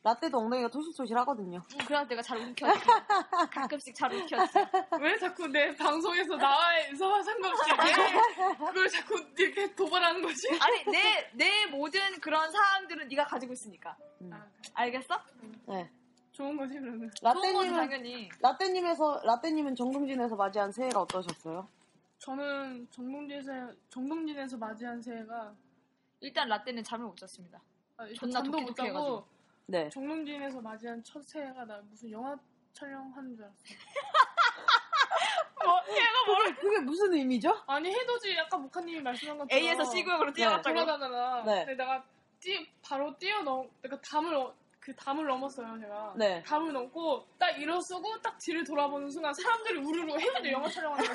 [0.04, 1.62] 라떼도 엉덩이가 토실토실 하거든요.
[1.74, 2.72] 응, 그래야 내가 잘 움켜쥐.
[3.54, 4.54] 가끔씩 잘 움켜쥐.
[5.02, 10.48] 왜 자꾸 내 방송에서 나와서 상관없이 내 그걸 자꾸 이렇게 도발하는 거지?
[10.60, 13.96] 아니 내 내 모든 그런 사항들은 네가 가지고 있으니까.
[14.22, 14.32] 음.
[14.34, 15.20] 아, 알겠어?
[15.68, 15.90] 네.
[16.32, 17.12] 좋은 거지 그러면.
[17.22, 18.30] 라떼님은 당연히.
[18.40, 21.68] 라떼님에서 라떼님은 정동진에서 맞이한 새해가 어떠셨어요?
[22.20, 23.52] 저는 정동진에서
[23.90, 25.54] 정동진에서 맞이한 새해가
[26.22, 27.60] 일단 라떼는 잠을 못 잤습니다.
[27.98, 29.26] 아, 존나 잠도 못 자고.
[29.66, 29.90] 네.
[29.90, 32.38] 정동진에서 맞이한 첫 새해가 나 무슨 영화
[32.74, 33.58] 촬영하는 줄 알았어.
[35.64, 37.56] 뭐 얘가 뭘 그게, 그게 무슨 의미죠?
[37.68, 40.76] 아니 해돋이 아까 목사님이 말씀한 것처럼 A에서 C 구역으로 뛰어갔다고.
[40.80, 41.44] 돌아가잖아.
[41.44, 41.66] 네.
[41.66, 42.04] 근데 내가
[42.40, 46.14] 뛰 바로 뛰어 넘 내가 담을 어- 그 담을 넘었어요 제가.
[46.16, 46.42] 네.
[46.42, 51.14] 담을 넘고 딱 일어서고 딱 뒤를 돌아보는 순간 사람들이 우르르 해돋이 영화 촬영하는 거야.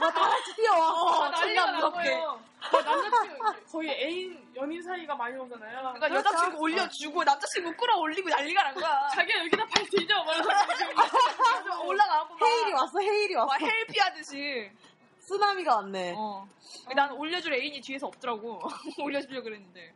[0.00, 0.90] 와, 다 같이 뛰어와.
[0.92, 1.90] 어, 아, 난리가 난.
[1.92, 2.40] 거예요.
[2.70, 5.78] 그 남자친구 거의 애인 연인 사이가 많이 오잖아요.
[5.80, 6.28] 그러니까 그렇죠.
[6.30, 9.08] 여자친구 올려주고 남자친구 끌어올리고 난리가 난 거야.
[9.14, 12.46] 자기가 여기다 발 뒤져 말해서 지금 올라가고 막.
[12.48, 13.46] 헤일이 왔어, 헤일이 왔어.
[13.46, 14.70] 막 헬피 하듯이.
[15.18, 16.14] 쓰나미가 왔네.
[16.16, 16.48] 어.
[16.96, 18.60] 난 올려줄 애인이 뒤에서 없더라고.
[19.02, 19.92] 올려주려고 그랬는데.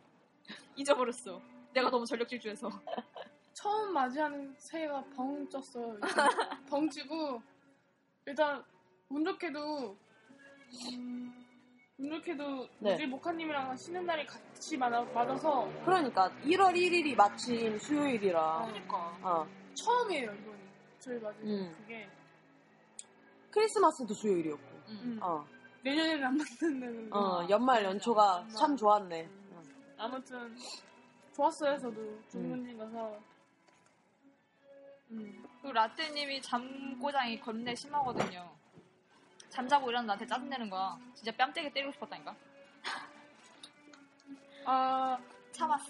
[0.75, 1.41] 잊어버렸어.
[1.73, 2.69] 내가 너무 전력 질주해서.
[3.53, 5.99] 처음 맞이하는 새해가 벙 쪘어요.
[6.69, 7.41] 벙 찌고
[8.25, 8.63] 일단
[9.09, 9.95] 운 좋게도
[10.93, 11.45] 음,
[11.99, 12.95] 운 좋게도 네.
[12.95, 18.65] 우리 목사님이랑 쉬는 날이 같이 맞아, 맞아서 그러니까 1월 1일이 마침 수요일이라.
[18.65, 19.17] 그러니까.
[19.21, 19.47] 어.
[19.75, 20.57] 처음이에요 이번이
[20.99, 21.75] 저희 맞은 음.
[21.77, 22.09] 그게
[23.51, 24.63] 크리스마스도 수요일이었고.
[24.89, 24.99] 음.
[25.03, 25.45] 음, 어.
[25.83, 27.19] 내년에는 안 맞는다는 거.
[27.19, 29.29] 어, 연말 연초가 참 좋았네.
[30.03, 30.05] 어.
[30.05, 30.55] 아무튼
[31.35, 33.19] 좋았어요 저도 중문진 가서
[35.11, 35.43] 음.
[35.61, 38.51] 그리고 라떼님이 잠고장이 겁내 심하거든요.
[39.49, 40.97] 잠자고 일어나 나한테 짜증내는 거야.
[41.13, 42.35] 진짜 뺨때게 때리고 싶었다니까.
[44.65, 45.17] 아
[45.51, 45.85] 참았어.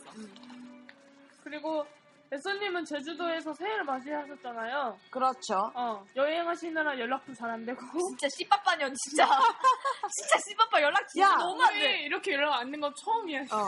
[1.43, 1.85] 그리고
[2.31, 4.97] 에서님은 제주도에서 새해를 맞이하셨잖아요.
[5.11, 5.71] 그렇죠.
[5.75, 9.25] 어 여행하시느라 연락도 잘 안 되고 진짜 씨빠빠년 진짜.
[10.11, 12.01] 진짜 씨빠빠 연락 진짜 야, 너무 안 돼.
[12.03, 13.41] 이렇게 연락 안된건 처음이야.
[13.51, 13.67] 어.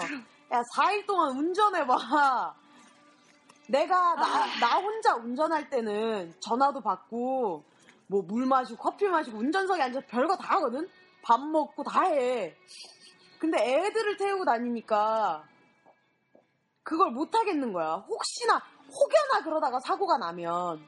[0.52, 2.56] 야, 4일 동안 운전해봐.
[3.68, 7.64] 내가, 나, 나 혼자 운전할 때는 전화도 받고,
[8.08, 10.88] 뭐, 물 마시고, 커피 마시고, 운전석에 앉아서 별거 다 하거든?
[11.24, 12.56] 밥 먹고 다 해.
[13.39, 15.43] 근데 애들을 태우고 다니니까,
[16.84, 17.96] 그걸 못 하겠는 거야.
[18.08, 20.80] 혹시나, 혹여나 그러다가 사고가 나면,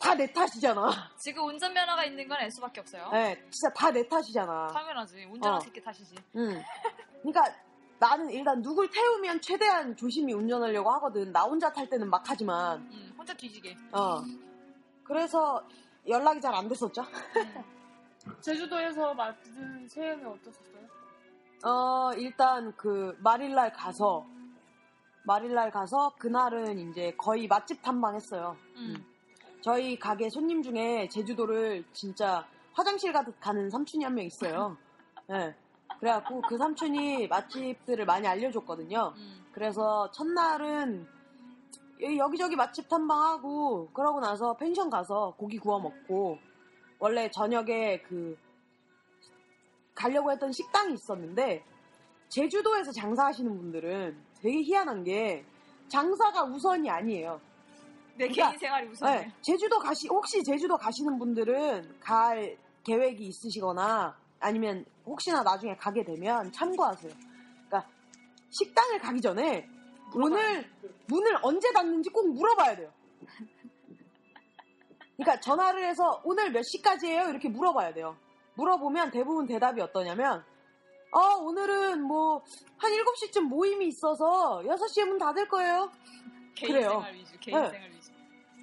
[0.00, 0.90] 다 내 탓이잖아.
[1.18, 3.10] 지금 운전면허가 있는 건 애수밖에 없어요.
[3.14, 4.68] 예, 진짜 다 내 탓이잖아.
[4.68, 5.24] 당연하지.
[5.24, 5.60] 운전한 어.
[5.60, 6.14] 새끼 탓이지.
[6.36, 6.62] 응.
[7.22, 7.52] 그러니까
[7.98, 11.32] 나는 일단 누굴 태우면 최대한 조심히 운전하려고 하거든.
[11.32, 12.88] 나 혼자 탈 때는 막 하지만.
[12.92, 13.76] 응, 혼자 뒤지게.
[13.92, 14.22] 어.
[15.02, 15.62] 그래서
[16.06, 17.02] 연락이 잘 안 됐었죠.
[18.40, 20.78] 제주도에서 맞은 새해는 어떠셨어요?
[21.64, 24.26] 어, 일단 그 마릴날 가서
[25.24, 28.56] 마릴날 가서 그날은 이제 거의 맛집 탐방했어요.
[28.76, 28.94] 응.
[29.60, 34.76] 저희 가게 손님 중에 제주도를 진짜 화장실 가듯 가는 삼촌이 한 명 있어요.
[35.32, 35.54] 예.
[36.00, 39.14] 그래갖고 그 삼촌이 맛집들을 많이 알려줬거든요.
[39.16, 39.44] 응.
[39.52, 41.06] 그래서 첫날은
[42.16, 46.38] 여기저기 맛집 탐방하고 그러고 나서 펜션 가서 고기 구워 먹고
[47.00, 48.36] 원래 저녁에 그
[49.94, 51.64] 가려고 했던 식당이 있었는데
[52.28, 55.44] 제주도에서 장사하시는 분들은 되게 희한한 게
[55.88, 57.40] 장사가 우선이 아니에요.
[58.16, 59.20] 내 그러니까- 개인 생활이 우선이에요.
[59.22, 66.50] 네, 제주도 가시 혹시 제주도 가시는 분들은 갈 계획이 있으시거나 아니면 혹시나 나중에 가게 되면
[66.52, 67.12] 참고하세요.
[67.68, 67.90] 그러니까
[68.50, 69.68] 식당을 가기 전에
[70.14, 70.70] 오늘
[71.06, 72.92] 문을 언제 닫는지 꼭 물어봐야 돼요.
[75.16, 77.28] 그러니까 전화를 해서 오늘 몇 시까지예요?
[77.30, 78.16] 이렇게 물어봐야 돼요.
[78.54, 80.44] 물어보면 대부분 대답이 어떠냐면
[81.12, 82.42] 어, 오늘은 뭐
[82.78, 85.90] 한 7시쯤 모임이 있어서 6시에 문 닫을 거예요.
[86.54, 86.90] 개인 그래요.
[86.90, 87.70] 생활 위주, 개인 네.
[87.70, 88.12] 생활 위주.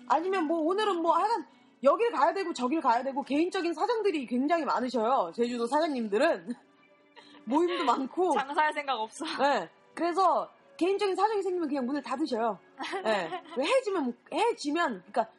[0.08, 1.46] 아니면 뭐 오늘은 뭐 하여간
[1.84, 5.32] 여길 가야 되고 저길 가야 되고 개인적인 사정들이 굉장히 많으셔요.
[5.36, 6.54] 제주도 사장님들은
[7.46, 8.32] 모임도 많고.
[8.34, 9.26] 장사할 생각 없어.
[9.26, 9.70] 네.
[9.94, 12.60] 그래서 개인적인 사정이 생기면 그냥 문을 닫으셔요.
[13.04, 13.30] 네.
[13.58, 15.30] 왜 해지면 해지면 그러니까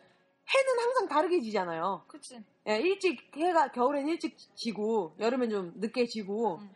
[0.48, 2.04] 해는 항상 다르게 지잖아요.
[2.06, 2.42] 그치.
[2.68, 6.70] 예, 일찍 해가 겨울엔 일찍 지고 여름엔 좀 늦게 지고 음.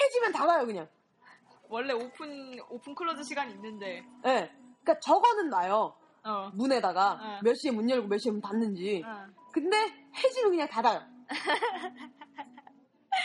[0.00, 0.88] 해지면 닫아요 그냥.
[1.68, 4.50] 원래 오픈, 오픈 close 시간이 있는데, 예.
[4.82, 5.94] 그러니까 적어는 놔요.
[6.24, 6.50] 어.
[6.54, 7.40] 문에다가 어.
[7.42, 9.02] 몇 시에 문 열고 몇 시에 문 닫는지.
[9.06, 9.26] 어.
[9.52, 9.76] 근데
[10.16, 11.00] 해지면 그냥 닫아요.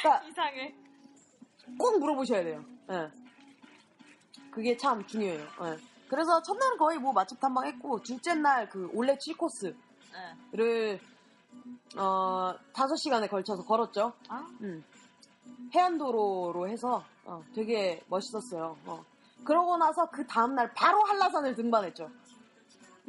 [0.01, 0.75] 그러니까 이상해.
[1.77, 2.63] 꼭 물어보셔야 돼요.
[2.91, 3.09] 예.
[4.51, 5.41] 그게 참 중요해요.
[5.41, 5.77] 예.
[6.09, 9.75] 그래서 첫날은 거의 뭐 맛집 탐방했고 둘째 날 그 올레 7코스를
[10.53, 10.99] 네.
[11.95, 14.13] 어 5시간에 걸쳐서 걸었죠.
[14.27, 14.47] 아?
[14.61, 14.83] 음.
[15.73, 18.75] 해안도로로 해서 어, 되게 멋있었어요.
[18.85, 19.03] 어.
[19.45, 22.09] 그러고 나서 그 다음날 바로 한라산을 등반했죠.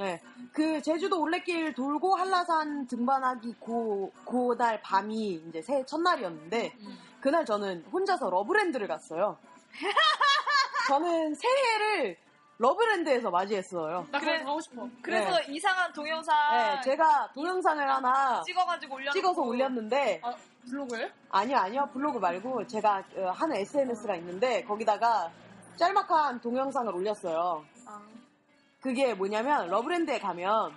[0.00, 0.18] 네.
[0.54, 6.98] 그 제주도 올레길 돌고 한라산 등반하기 고, 그날 밤이 이제 새해 첫날이었는데 음.
[7.20, 9.36] 그날 저는 혼자서 러브랜드를 갔어요.
[10.88, 12.16] 저는 새해를
[12.56, 14.06] 러브랜드에서 맞이했어요.
[14.10, 14.32] 나 그래.
[14.32, 14.88] 그래 가고 싶어.
[15.02, 20.34] 그래서 이상한 동영상 네, 제가 동영상을 하나 찍어가지고 올려 찍어서 올렸는데 아
[20.68, 21.10] 블로그에?
[21.30, 21.88] 아니요, 아니요.
[21.92, 25.30] 블로그 말고 제가 어, 하는 SNS가 있는데 거기다가
[25.76, 27.64] 짤막한 동영상을 올렸어요.
[28.80, 30.72] 아, 그게 뭐냐면 러브랜드에 가면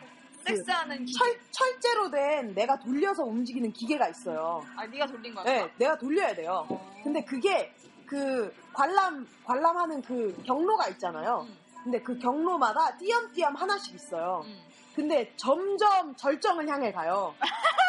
[0.45, 1.18] 그 섹스하는 기계.
[1.18, 4.62] 철, 철제로 된 내가 돌려서 움직이는 기계가 있어요.
[4.76, 5.45] 아, 네가 돌린 거야?
[5.45, 6.68] 네, 내가 돌려야 돼요.
[7.04, 7.74] 근데 그게
[8.06, 11.47] 그 관람 관람하는 그 경로가 있잖아요.
[11.47, 11.58] 음.
[11.84, 14.43] 근데 그 경로마다 띄엄띄엄 하나씩 있어요.
[14.45, 14.60] 음.
[14.95, 17.34] 근데 점점 절정을 향해 가요.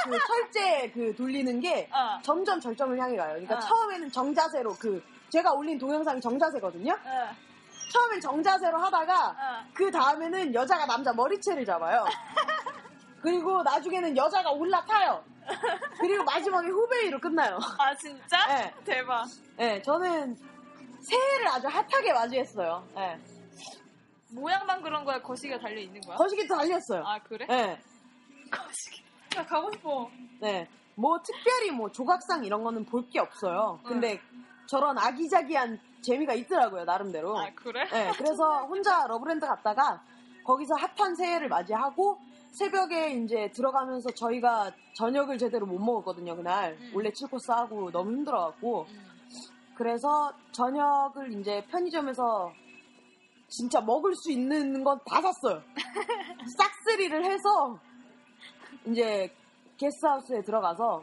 [0.04, 2.20] 그 철제 그 돌리는 게 어.
[2.22, 3.30] 점점 절정을 향해 가요.
[3.32, 3.60] 그러니까 어.
[3.60, 6.92] 처음에는 정자세로 그 제가 올린 동영상이 정자세거든요.
[6.92, 7.43] 어.
[7.94, 9.64] 처음엔 정자세로 하다가 어.
[9.72, 12.04] 그 다음에는 여자가 남자 머리채를 잡아요.
[13.22, 15.22] 그리고 나중에는 여자가 올라타요.
[16.00, 17.56] 그리고 마지막에 후배위로 끝나요.
[17.78, 18.46] 아, 진짜?
[18.48, 18.74] 네.
[18.84, 19.24] 대박.
[19.56, 20.36] 네, 저는
[21.08, 22.84] 새해를 아주 핫하게 맞이했어요.
[22.96, 23.20] 네.
[24.32, 25.22] 모양만 그런 거야?
[25.22, 26.16] 거시기가 달려 있는 거야?
[26.16, 27.04] 거시기도 달렸어요.
[27.06, 27.46] 아, 그래?
[27.46, 27.80] 네,
[28.50, 29.04] 거시기.
[29.30, 30.10] 나 가고 싶어.
[30.40, 30.68] 네.
[30.96, 33.78] 뭐 특별히 뭐 조각상 이런 거는 볼 게 없어요.
[33.84, 34.20] 근데
[34.66, 37.38] 저런 아기자기한 재미가 있더라고요, 나름대로.
[37.38, 37.84] 아, 그래?
[37.90, 40.02] 네, 그래서 혼자 러브랜드 갔다가
[40.44, 42.18] 거기서 핫한 새해를 맞이하고
[42.52, 46.72] 새벽에 이제 들어가면서 저희가 저녁을 제대로 못 먹었거든요, 그날.
[46.80, 46.92] 음.
[46.94, 48.86] 원래 7코스 하고 너무 힘들어갖고.
[48.88, 49.14] 음.
[49.74, 52.52] 그래서 저녁을 이제 편의점에서
[53.48, 55.60] 진짜 먹을 수 있는 건 다 샀어요.
[56.58, 57.78] 싹쓸이를 해서
[58.86, 59.34] 이제
[59.76, 61.02] 게스트하우스에 들어가서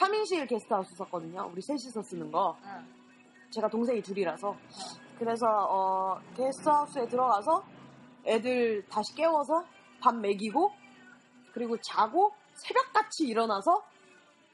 [0.00, 1.50] 3인실 게스트하우스 썼거든요.
[1.52, 2.56] 우리 셋이서 쓰는 거.
[2.62, 2.84] 어.
[3.50, 4.56] 제가 동생이 둘이라서.
[5.18, 7.64] 그래서 어, 게스트하우스에 들어가서
[8.26, 9.64] 애들 다시 깨워서
[10.00, 10.72] 밥 먹이고
[11.52, 13.82] 그리고 자고 새벽같이 일어나서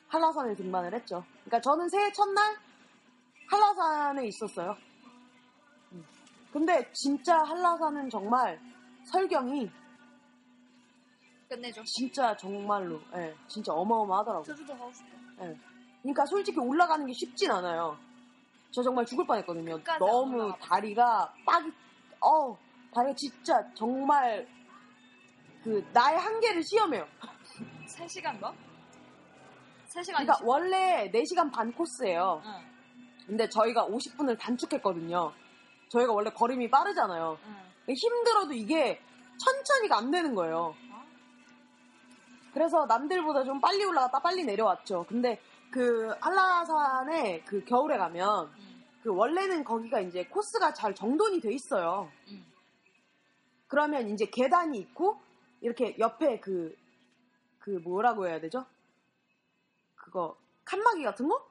[0.08, 1.24] 한라산에 등반을 했죠.
[1.44, 2.56] 그러니까 저는 새해 첫날
[3.50, 4.76] 한라산에 있었어요.
[5.92, 6.04] 음.
[6.52, 8.60] 근데 진짜 한라산은 정말
[9.04, 9.70] 설경이
[11.48, 11.82] 끝내줘.
[11.84, 14.44] 진짜 정말로 예, 진짜 어마어마하더라고요.
[14.44, 15.06] 제주도 가고 싶어.
[16.02, 17.96] 그러니까 솔직히 올라가는 게 쉽진 않아요.
[18.72, 19.78] 저 정말 죽을 뻔했거든요.
[19.98, 20.52] 너무.
[20.60, 21.70] 다리가 빡이,
[22.20, 22.56] 어,
[22.94, 24.48] 다리가 진짜 정말
[25.62, 27.06] 그 나의 한계를 시험해요.
[27.86, 28.52] 3시간 뭐?
[29.90, 32.42] 3시간 그러니까 원래 4시간 반 코스예요.
[32.46, 32.52] 응,
[33.26, 35.32] 근데 저희가 50분을 단축했거든요.
[35.88, 37.38] 저희가 원래 걸음이 빠르잖아요.
[37.44, 37.94] 응.
[37.94, 39.02] 힘들어도 이게
[39.36, 40.74] 천천히가 안 되는 거예요.
[42.54, 45.04] 그래서 남들보다 좀 빨리 올라갔다 빨리 내려왔죠.
[45.08, 45.40] 근데
[45.72, 52.12] 그 한라산에 그 겨울에 가면 응, 그 원래는 거기가 이제 코스가 잘 정돈이 돼 있어요.
[52.28, 52.44] 응.
[53.66, 55.18] 그러면 이제 계단이 있고
[55.62, 56.76] 이렇게 옆에 그,
[57.58, 58.66] 그 뭐라고 해야 되죠?
[59.94, 61.42] 그거 칸막이 같은 거?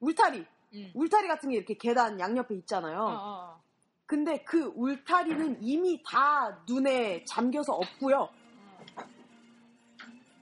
[0.00, 0.44] 울타리.
[0.74, 0.90] 응.
[0.92, 2.98] 울타리 같은 게 이렇게 계단 양옆에 있잖아요.
[2.98, 3.62] 어, 어.
[4.04, 8.28] 근데 그 울타리는 이미 다 눈에 잠겨서 없고요.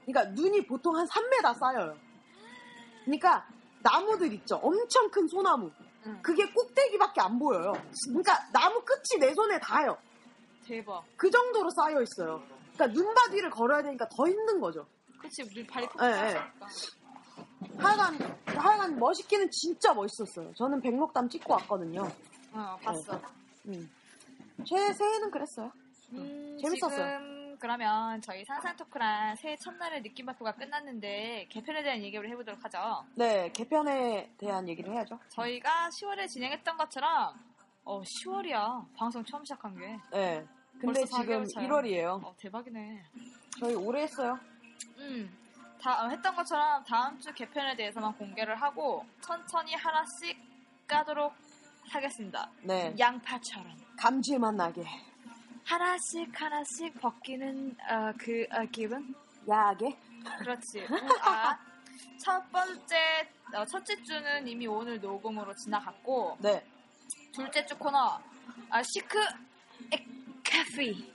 [0.05, 2.02] 그러니까 눈이 보통 한 3m 쌓여요.
[3.03, 3.45] 그러니까
[3.81, 4.55] 나무들 있죠.
[4.55, 5.71] 엄청 큰 소나무.
[6.05, 6.19] 응.
[6.21, 7.73] 그게 꼭대기밖에 안 보여요.
[8.07, 9.97] 그러니까 나무 끝이 내 손에 닿아요.
[10.65, 11.03] 대박.
[11.17, 12.41] 그 정도로 쌓여 있어요.
[12.73, 14.85] 그러니까 눈밭 위를 걸어야 되니까 더 힘든 거죠.
[15.19, 16.11] 그치, 우리 발이 푹 예, 예.
[16.11, 16.67] 차니까.
[17.77, 20.53] 하여간, 하여간 멋있기는 진짜 멋있었어요.
[20.55, 22.07] 저는 백록담 찍고 왔거든요.
[22.53, 23.19] 어, 봤어.
[23.67, 23.89] 음.
[24.67, 25.71] 제 새해는 그랬어요.
[26.13, 27.19] 음, 재밌었어요.
[27.19, 33.05] 지금 그러면 저희 산산 토크랑 새해 첫날의 느낌 발표가 끝났는데 개편에 대한 얘기를 해보도록 하죠.
[33.15, 35.17] 네, 개편에 대한 얘기를 해야죠.
[35.29, 37.33] 저희가 10월에 진행했던 것처럼
[37.85, 39.97] 어 10월이야 방송 처음 시작한 게.
[40.11, 40.45] 네.
[40.77, 41.69] 근데 지금 4개월 차야.
[41.69, 42.25] 1월이에요.
[42.25, 43.01] 어 대박이네.
[43.61, 44.37] 저희 오래 했어요.
[44.97, 45.33] 음.
[45.79, 50.37] 다 어, 했던 것처럼 다음 주 개편에 대해서만 공개를 하고 천천히 하나씩
[50.85, 51.33] 까도록
[51.87, 52.49] 하겠습니다.
[52.63, 52.93] 네.
[52.99, 54.83] 양파처럼 감질맛 나게.
[55.65, 59.13] 하나씩 하나씩 벗기는 어, 그 어, 기분.
[59.49, 59.97] 야하게.
[60.39, 60.85] 그렇지.
[60.89, 61.57] 우아.
[62.23, 62.95] 첫 번째,
[63.53, 66.65] 어, 첫째 주는 이미 오늘 녹음으로 지나갔고, 네.
[67.33, 68.19] 둘째 주 코너,
[68.69, 69.19] 아, 식후에
[69.93, 71.13] 커피.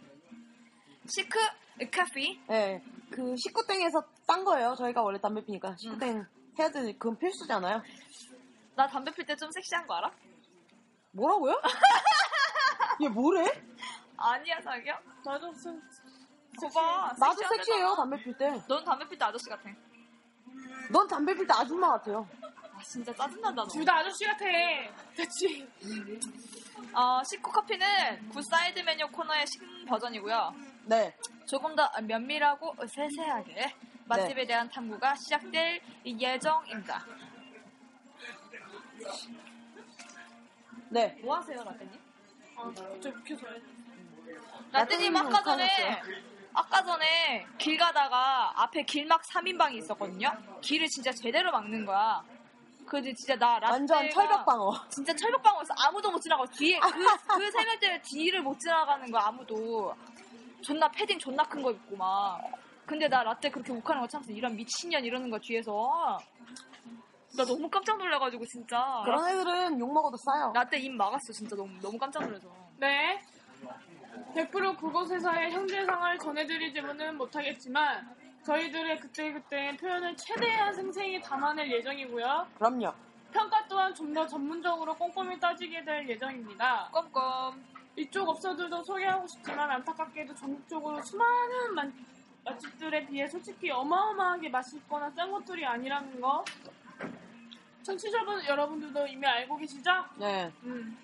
[1.06, 1.38] 식후에
[1.80, 2.40] 커피.
[2.48, 2.82] 네.
[3.10, 4.74] 그 식후땡에서 딴 거예요.
[4.76, 5.74] 저희가 원래 담배 피니까.
[5.76, 6.26] 식후땡
[6.58, 7.82] 해야 되는, 그건 필수잖아요.
[8.76, 10.10] 나 담배 필 때 좀 섹시한 거 알아?
[11.12, 11.60] 뭐라고요?
[13.02, 13.44] 얘 뭐래?
[14.18, 15.00] 아니야, 자기야?
[15.24, 15.80] 나도 좀
[16.60, 17.14] 거봐.
[17.18, 17.42] 나도.
[17.48, 18.50] 섹시해요, 담배 필 때.
[18.68, 19.70] 넌 담배 필 때 아저씨 같아.
[20.90, 22.28] 넌 담배 필 때 아줌마 같아요.
[22.74, 23.68] 아, 진짜 짜증난다, 너.
[23.68, 24.44] 둘 다 아저씨 같아.
[25.16, 25.68] 그치?
[26.92, 30.54] 어, 식후 커피는 구 사이드 메뉴 코너의 신버전이고요.
[30.86, 31.16] 네.
[31.46, 33.74] 조금 더 면밀하고 세세하게
[34.06, 37.04] 맛집에 대한 탐구가 시작될 예정입니다.
[40.90, 41.18] 네.
[41.22, 42.00] 뭐 하세요, 라떼님?
[42.56, 43.46] 아, 저 켜서
[44.72, 46.02] 라떼님 아까 전에
[46.54, 50.32] 아까 전에 길 가다가 앞에 길막 3인방이 있었거든요.
[50.60, 52.22] 길을 진짜 제대로 막는 거야.
[52.86, 54.88] 근데 진짜 나 라떼가 완전 철벽방어.
[54.88, 59.94] 진짜 철벽방어에서 아무도 못 지나가고 뒤에 그그 세 명 때문에 뒤를 못 지나가는 거야 아무도.
[60.62, 62.40] 존나 패딩 존나 큰 거 입고 막.
[62.86, 66.18] 근데 나 라떼 그렇게 욱하는 거 참면서 이런 미친년 이러는 거 뒤에서
[67.36, 70.50] 나 너무 깜짝 놀라가지고 진짜 그런 애들은 욕 먹어도 싸요.
[70.54, 72.48] 라떼 입 막았어 진짜 너무 너무 깜짝 놀라서.
[72.78, 73.20] 네.
[74.34, 82.46] 100% 그곳에서의 현재상을 전해드리지는 못하겠지만 저희들의 그때그때 표현을 최대한 생생히 담아낼 예정이고요.
[82.56, 82.92] 그럼요.
[83.32, 86.88] 평가 또한 좀 더 전문적으로 꼼꼼히 따지게 될 예정입니다.
[86.92, 87.62] 껌껌.
[87.96, 91.88] 이쪽 업소들도 소개하고 싶지만 안타깝게도 전국적으로 수많은 맛,
[92.44, 96.44] 맛집들에 비해 솔직히 어마어마하게 맛있거나 싼 것들이 아니라는 거
[97.82, 99.90] 청취자분 여러분들도 이미 알고 계시죠?
[100.16, 100.50] 네.
[100.62, 100.96] 음.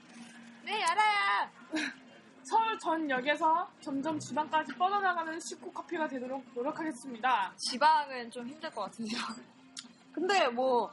[0.64, 1.50] 네 알아요.
[2.44, 7.52] 서울 전 역에서 점점 지방까지 뻗어나가는 식후 커피가 되도록 노력하겠습니다.
[7.56, 9.20] 지방은 좀 힘들 것 같은데요.
[10.12, 10.90] 근데 뭐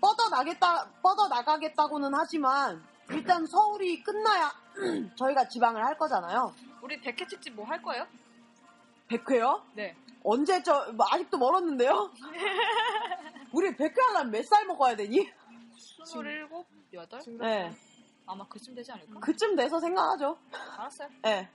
[0.00, 4.52] 뻗어 나겠다 뻗어 나가겠다고는 하지만 일단 서울이 끝나야
[5.16, 6.52] 저희가 지방을 할 거잖아요.
[6.82, 8.06] 우리 백회 특집 뭐 할 거예요?
[9.08, 9.62] 100회요?
[9.74, 9.96] 네.
[10.24, 12.10] 언제 저 뭐, 아직도 멀었는데요?
[13.52, 15.30] 우리 100회 하려면 몇 살 먹어야 되니?
[16.04, 17.20] 스물일곱, 여덟?
[17.38, 17.74] 네.
[18.28, 19.20] 아마 그쯤 되지 않을까?
[19.20, 20.36] 그쯤 돼서 생각하죠.
[20.76, 21.08] 알았어요.
[21.22, 21.48] 네.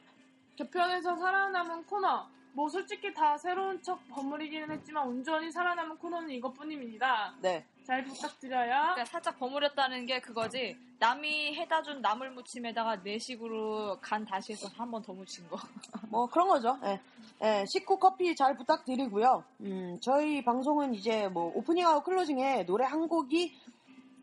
[0.56, 2.28] 개편에서 살아남은 코너.
[2.56, 7.34] 뭐 솔직히 다 새로운 척 버무리기는 했지만 온전히 살아남은 코너는 이것뿐입니다.
[7.42, 7.66] 네.
[7.84, 8.70] 잘 부탁드려요.
[8.70, 10.78] 그러니까 살짝 버무렸다는 게 그거지.
[11.00, 15.58] 남이 해다 준 나물 무침에다가 내식으로 간 다시 해서 한 번 더 무친 거.
[16.10, 16.78] 뭐 그런 거죠.
[16.84, 17.02] 예.
[17.42, 19.44] 예, 식후 커피 잘 부탁드리고요.
[19.62, 23.52] 음, 저희 방송은 이제 뭐 오프닝하고 클로징에 노래 한 곡이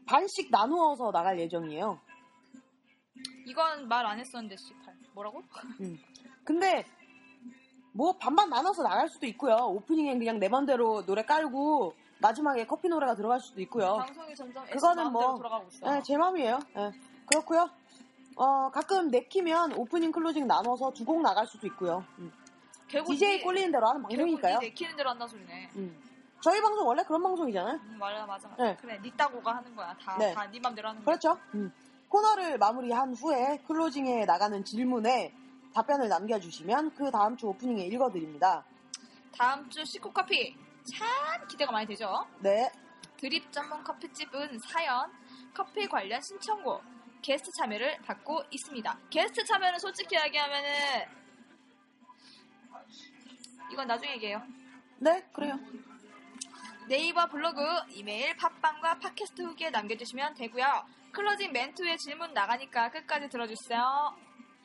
[0.07, 1.99] 반씩 나누어서 나갈 예정이에요.
[3.47, 4.95] 이건 말 안 했었는데, 18.
[5.14, 5.43] 뭐라고?
[6.45, 6.84] 근데
[7.93, 9.55] 뭐 반반 나눠서 나갈 수도 있고요.
[9.57, 13.97] 오프닝엔 그냥 내 맘대로 노래 깔고 마지막에 커피 노래가 들어갈 수도 있고요.
[13.97, 15.91] 방송이 점점 그거는 뭐- 돌아가고 있어.
[15.91, 16.59] 네, 제 맘이에요.
[16.76, 16.93] 예.
[17.26, 17.68] 그렇고요.
[18.36, 22.05] 어, 가끔 내키면 오프닝 클로징 나눠서 두 곡 나갈 수도 있고요.
[22.18, 22.32] 음.
[22.88, 24.59] 결국 DJ 네- 꼴리는 대로 하는 방송이니까요.
[24.59, 25.70] 네 내키는 대로 한다 소리네.
[25.76, 26.03] 음.
[26.41, 27.74] 저희 방송 원래 그런 방송이잖아요.
[27.74, 28.49] 음, 맞아, 맞아.
[28.59, 28.76] 네.
[28.80, 29.95] 그래, 니 따고가 하는 거야.
[30.03, 30.32] 다, 네.
[30.32, 31.16] 다네 맘대로 하는 거야.
[31.16, 31.38] 그렇죠.
[31.55, 31.72] 음.
[32.11, 35.33] 코너를 마무리한 후에 클로징에 나가는 질문에
[35.73, 38.65] 답변을 남겨주시면 그 다음 주 오프닝에 읽어드립니다.
[39.39, 40.57] 다음 주 식후 커피.
[40.93, 42.27] 참 기대가 많이 되죠?
[42.41, 42.69] 네.
[43.17, 45.13] 드립 전문 커피집은 사연,
[45.55, 46.83] 커피 관련 신청곡,
[47.23, 48.99] 게스트 참여를 받고 있습니다.
[49.09, 50.71] 게스트 참여는 솔직히 이야기하면은
[53.71, 54.43] 이건 나중에 얘기해요.
[54.99, 55.57] 네, 그래요.
[56.89, 60.65] 네이버 블로그, 이메일, 팟빵과 팟캐스트 후기에 남겨주시면 되고요.
[61.13, 63.81] 클로징 멘트 후에 질문 나가니까 끝까지 들어주세요.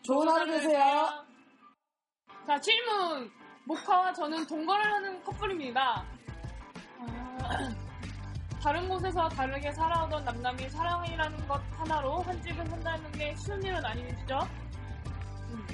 [0.04, 1.26] 좋은 하루 되세요.
[2.46, 3.32] 자, 질문.
[3.66, 6.06] 모카와 저는 동거를 하는 커플입니다.
[7.00, 7.40] 아,
[8.62, 14.40] 다른 곳에서 다르게 살아오던 남남이 사랑이라는 것 하나로 한 집을 산다는 게 쉬운 일은 아니시죠?
[15.50, 15.68] 음,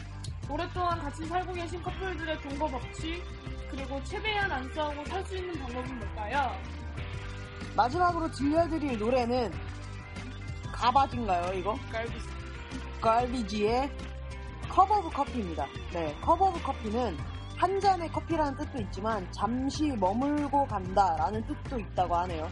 [0.49, 3.21] 오랫동안 같이 살고 계신 커플들의 동거 법칙,
[3.69, 6.55] 그리고 최대한 안 싸우고 살 수 있는 방법은 뭘까요?
[7.75, 9.51] 마지막으로 들려드릴 노래는
[10.81, 11.75] 가바지인가요, 이거?
[11.91, 12.27] 갈비스.
[13.01, 13.91] 갈비지의
[14.67, 15.67] cup of coffee입니다.
[15.93, 17.15] 네, cup of coffee는
[17.55, 22.49] 한 잔의 커피라는 뜻도 있지만 잠시 머물고 간다라는 뜻도 있다고 하네요.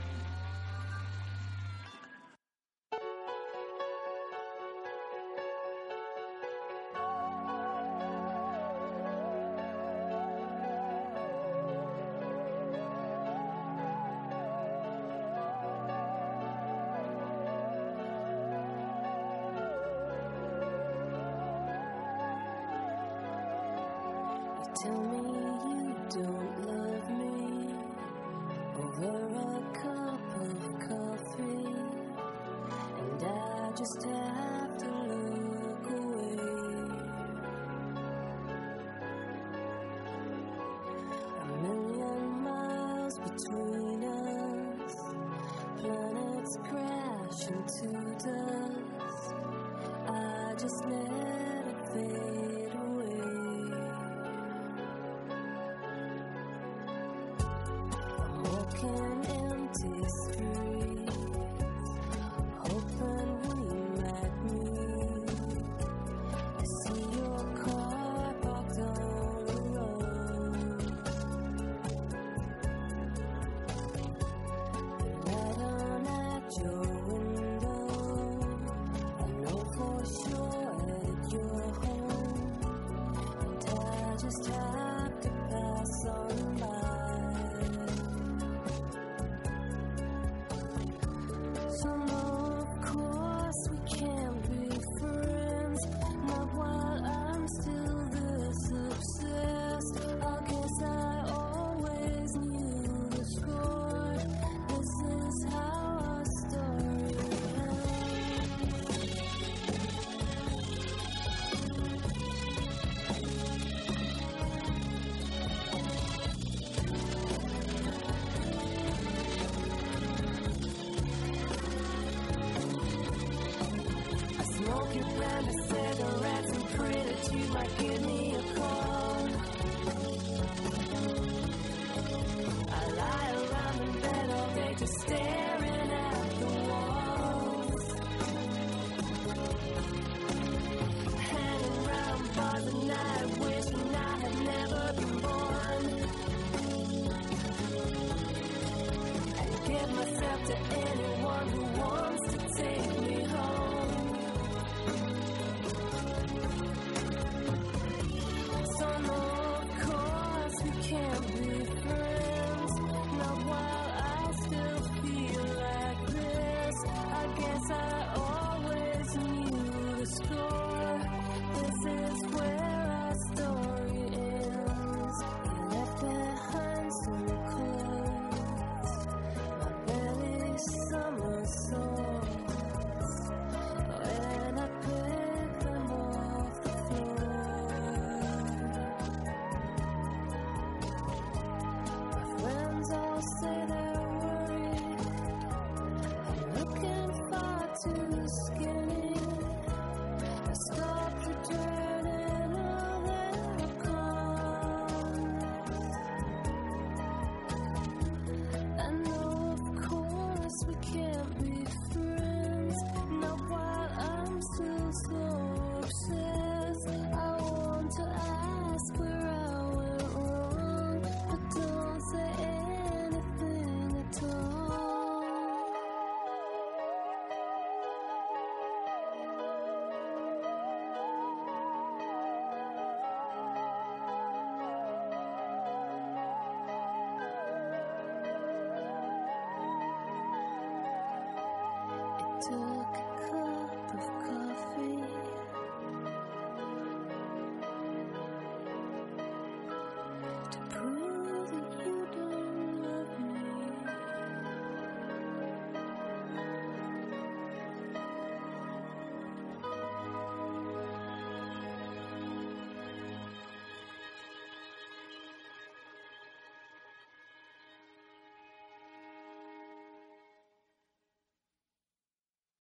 [91.81, 92.28] some.